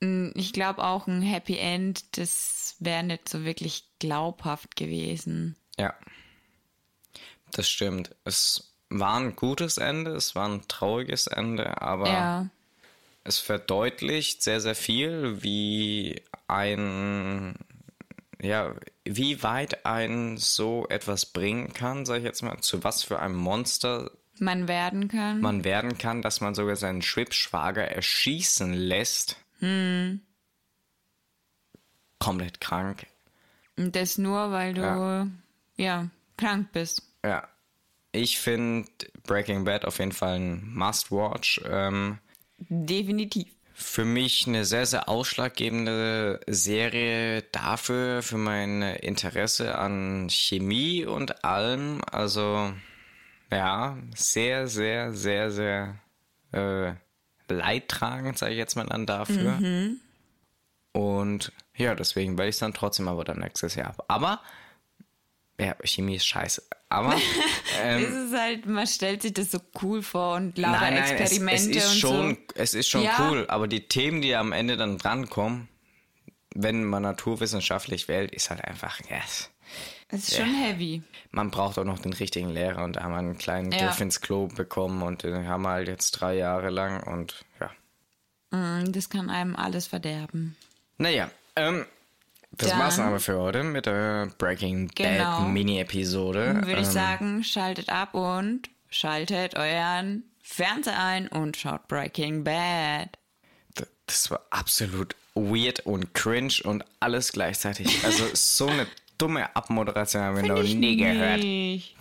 Mm, 0.00 0.30
Ich 0.34 0.52
glaube 0.52 0.82
auch 0.84 1.06
ein 1.06 1.22
Happy 1.22 1.56
End, 1.58 2.16
das 2.18 2.76
wäre 2.80 3.02
nicht 3.02 3.28
so 3.28 3.44
wirklich 3.44 3.84
glaubhaft 3.98 4.76
gewesen. 4.76 5.56
Ja. 5.78 5.94
Das 7.52 7.68
stimmt. 7.68 8.14
Es 8.24 8.74
war 8.88 9.18
ein 9.18 9.36
gutes 9.36 9.78
Ende, 9.78 10.12
es 10.12 10.34
war 10.34 10.48
ein 10.48 10.66
trauriges 10.68 11.26
Ende, 11.26 11.80
aber 11.80 12.08
Ja. 12.08 12.46
es 13.24 13.38
verdeutlicht 13.38 14.42
sehr, 14.42 14.60
sehr 14.60 14.74
viel, 14.74 15.42
wie 15.42 16.20
ein, 16.48 17.54
ja, 18.40 18.74
wie 19.04 19.42
weit 19.42 19.86
ein 19.86 20.36
so 20.36 20.86
etwas 20.88 21.26
bringen 21.26 21.72
kann, 21.72 22.04
sag 22.06 22.18
ich 22.18 22.24
jetzt 22.24 22.42
mal, 22.42 22.58
zu 22.60 22.84
was 22.84 23.02
für 23.02 23.18
einem 23.20 23.36
Monster 23.36 24.10
Man 24.42 24.66
werden 24.66 25.06
kann. 25.06 25.40
man 25.40 25.62
werden 25.62 25.98
kann, 25.98 26.20
dass 26.20 26.40
man 26.40 26.56
sogar 26.56 26.74
seinen 26.74 27.00
Schwibschwager 27.00 27.84
erschießen 27.86 28.72
lässt. 28.74 29.36
Komplett 32.18 32.60
krank. 32.60 33.06
Und 33.76 33.94
das 33.94 34.18
nur, 34.18 34.50
weil 34.50 34.74
du 34.74 34.80
Ja. 34.82 35.26
ja, 35.76 36.08
krank 36.36 36.68
bist. 36.72 37.02
Ja. 37.24 37.48
Ich 38.10 38.38
finde 38.40 38.88
Breaking 39.26 39.64
Bad 39.64 39.84
auf 39.84 39.98
jeden 39.98 40.12
Fall 40.12 40.34
ein 40.40 40.74
Must-Watch. 40.74 41.62
Ähm, 41.64 42.18
Definitiv. 42.58 43.46
für 43.74 44.04
mich 44.04 44.46
eine 44.46 44.64
sehr, 44.64 44.86
sehr 44.86 45.08
ausschlaggebende 45.08 46.40
Serie 46.46 47.42
dafür, 47.52 48.22
für 48.22 48.36
mein 48.38 48.82
Interesse 48.82 49.78
an 49.78 50.28
Chemie 50.30 51.06
und 51.06 51.44
allem. 51.44 52.00
Also, 52.10 52.72
ja, 53.52 53.96
sehr, 54.14 54.66
sehr, 54.66 55.12
sehr, 55.12 55.50
sehr 55.50 55.96
äh, 56.52 56.92
leidtragend, 57.52 58.38
sage 58.38 58.52
ich 58.52 58.58
jetzt 58.58 58.76
mal 58.76 58.86
dann 58.86 59.06
dafür. 59.06 59.58
Und 60.92 61.52
ja, 61.76 61.94
deswegen 61.94 62.36
werde 62.38 62.48
ich 62.50 62.56
es 62.56 62.60
dann 62.60 62.74
trotzdem 62.74 63.08
aber 63.08 63.24
dann 63.24 63.38
nächstes 63.38 63.74
Jahr 63.74 63.88
ab. 63.90 64.04
Aber 64.08 64.40
Ja, 65.58 65.76
Chemie 65.84 66.16
ist 66.16 66.26
scheiße. 66.26 66.62
Aber 66.88 67.14
ähm, 67.82 68.04
es 68.04 68.14
ist 68.14 68.34
halt, 68.38 68.66
man 68.66 68.86
stellt 68.86 69.22
sich 69.22 69.32
das 69.32 69.50
so 69.50 69.58
cool 69.82 70.02
vor 70.02 70.36
und 70.36 70.58
lauter 70.58 70.80
nein, 70.80 70.94
nein, 70.94 71.04
es, 71.04 71.32
Experimente 71.32 71.78
es 71.78 71.84
ist 71.84 71.92
und 71.92 71.98
schon, 71.98 72.34
so. 72.34 72.54
es 72.56 72.74
ist 72.74 72.88
schon 72.88 73.02
Ja. 73.02 73.28
cool. 73.30 73.46
Aber 73.48 73.68
die 73.68 73.86
Themen, 73.88 74.20
die 74.22 74.34
am 74.34 74.52
Ende 74.52 74.76
dann 74.76 74.98
drankommen, 74.98 75.68
wenn 76.54 76.84
man 76.84 77.02
naturwissenschaftlich 77.02 78.08
wählt, 78.08 78.32
ist 78.32 78.50
halt 78.50 78.62
einfach, 78.64 79.00
yes. 79.08 79.50
Es 80.12 80.28
ist 80.28 80.36
schon 80.36 80.54
heavy. 80.54 81.02
Man 81.30 81.50
braucht 81.50 81.78
auch 81.78 81.84
noch 81.84 81.98
den 81.98 82.12
richtigen 82.12 82.50
Lehrer 82.50 82.84
und 82.84 82.96
da 82.96 83.02
haben 83.02 83.12
wir 83.12 83.18
einen 83.18 83.38
kleinen 83.38 83.72
Ja. 83.72 83.86
Griff 83.86 84.00
ins 84.00 84.20
Klo 84.20 84.46
bekommen 84.46 85.02
und 85.02 85.22
den 85.22 85.48
haben 85.48 85.62
wir 85.62 85.70
halt 85.70 85.88
jetzt 85.88 86.12
drei 86.12 86.34
Jahre 86.36 86.70
lang 86.70 87.02
und 87.02 87.44
ja. 87.60 87.70
Mm, 88.56 88.92
Das 88.92 89.08
kann 89.08 89.30
einem 89.30 89.56
alles 89.56 89.86
verderben. 89.86 90.54
Naja, 90.98 91.30
ähm, 91.56 91.86
das 92.52 92.68
Dann- 92.68 92.78
war's 92.78 92.98
aber 92.98 93.18
für 93.20 93.38
heute 93.38 93.62
mit 93.64 93.86
der 93.86 94.26
Breaking 94.36 94.88
Genau. 94.94 95.38
Bad 95.40 95.48
Mini-Episode. 95.48 96.44
Dann 96.46 96.66
würde 96.66 96.82
ich 96.82 96.86
Ähm, 96.88 96.92
sagen, 96.92 97.44
schaltet 97.44 97.88
ab 97.88 98.12
und 98.14 98.68
schaltet 98.90 99.56
euren 99.56 100.24
Fernseher 100.42 100.98
ein 101.02 101.28
und 101.28 101.56
schaut 101.56 101.88
Breaking 101.88 102.44
Bad. 102.44 103.08
Das 104.06 104.30
war 104.30 104.40
absolut 104.50 105.16
weird 105.34 105.80
und 105.86 106.12
cringe 106.12 106.52
und 106.64 106.84
alles 107.00 107.32
gleichzeitig. 107.32 108.04
Also 108.04 108.24
so 108.34 108.66
eine 108.66 108.86
dumme 109.22 109.54
Abmoderation 109.54 110.22
haben 110.22 110.36
wir 110.36 110.42
noch 110.42 110.62
nie 110.62 110.96
gehört. 110.96 111.44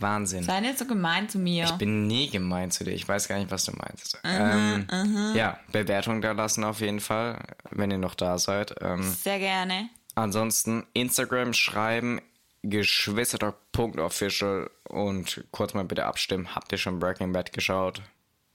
Wahnsinn. 0.01 0.43
Sei 0.43 0.59
nicht 0.59 0.79
so 0.79 0.85
gemein 0.85 1.29
zu 1.29 1.37
mir. 1.37 1.65
Ich 1.65 1.71
bin 1.73 2.07
nie 2.07 2.29
gemein 2.29 2.71
zu 2.71 2.83
dir. 2.83 2.93
Ich 2.93 3.07
weiß 3.07 3.27
gar 3.27 3.37
nicht, 3.37 3.51
was 3.51 3.65
du 3.65 3.73
meinst. 3.73 4.17
Mhm, 4.23 4.87
ähm, 4.91 5.33
ja, 5.35 5.59
Bewertung 5.71 6.21
da 6.21 6.31
lassen 6.31 6.63
auf 6.63 6.81
jeden 6.81 6.99
Fall, 6.99 7.39
wenn 7.69 7.91
ihr 7.91 7.99
noch 7.99 8.15
da 8.15 8.39
seid. 8.39 8.73
Ähm, 8.81 9.03
Sehr 9.03 9.37
gerne. 9.37 9.89
ansonsten 10.15 10.87
Instagram 10.93 11.53
schreiben, 11.53 12.19
geschwistertalk.official 12.63 14.71
und 14.85 15.45
kurz 15.51 15.75
mal 15.75 15.85
bitte 15.85 16.05
abstimmen. 16.05 16.55
Habt 16.55 16.71
ihr 16.71 16.79
schon 16.79 16.99
Breaking 16.99 17.33
Bad 17.33 17.53
geschaut? 17.53 18.01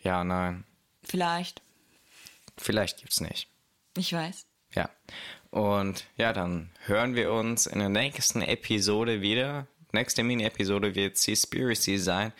Ja, 0.03 0.25
nein. 0.25 0.65
Vielleicht. 1.05 1.63
Vielleicht 2.59 2.99
gibt's 2.99 3.21
nicht. 3.21 3.49
Ich 3.97 4.13
weiß. 4.13 4.45
Ja. 4.75 4.91
Und 5.51 6.05
ja, 6.17 6.33
dann 6.33 6.71
hören 6.85 7.15
wir 7.15 7.33
uns 7.33 7.67
in 7.67 7.79
der 7.79 7.89
nächsten 7.89 8.43
Episode 8.43 9.21
wieder. 9.23 9.67
Nächste 9.93 10.23
Mini-Episode 10.23 10.95
wird 10.95 11.17
Seaspiracy 11.17 11.99
sein. 11.99 12.33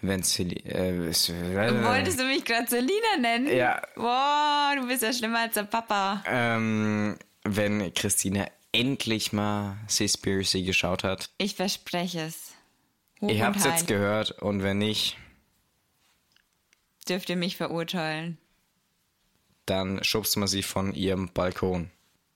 Wenn 0.00 0.22
Celi 0.22 0.56
äh, 0.66 1.06
es- 1.06 1.30
Wolltest 1.30 2.18
du 2.20 2.24
mich 2.24 2.44
gerade 2.44 2.66
Selina 2.68 3.16
nennen? 3.20 3.46
Ja. 3.54 3.80
Boah, 3.94 4.74
du 4.76 4.86
bist 4.88 5.02
ja 5.02 5.12
schlimmer 5.12 5.40
als 5.40 5.54
der 5.54 5.62
Papa. 5.64 6.22
ähm, 6.26 7.16
wenn 7.44 7.92
Christina 7.94 8.46
endlich 8.72 9.32
mal 9.32 9.76
Seaspiracy 9.86 10.62
geschaut 10.64 11.04
hat. 11.04 11.30
Ich 11.38 11.54
verspreche 11.54 12.22
es. 12.22 12.52
Hoch 13.20 13.28
Ihr 13.28 13.36
und 13.36 13.42
habt's 13.42 13.64
jetzt 13.64 13.86
gehört 13.86 14.32
und 14.42 14.62
wenn 14.62 14.78
nicht, 14.78 15.16
Dürft 17.08 17.28
ihr 17.28 17.36
mich 17.36 17.56
verurteilen. 17.56 18.38
dann 19.66 20.02
schubst 20.04 20.36
man 20.36 20.48
sie 20.48 20.62
von 20.62 20.92
ihrem 20.94 21.28
Balkon. 21.32 21.90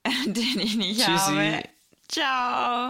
Den 0.25 0.59
ich 0.59 0.75
nicht 0.77 0.99
Tschüssi. 0.99 1.11
habe. 1.11 1.63
Ciao. 2.07 2.87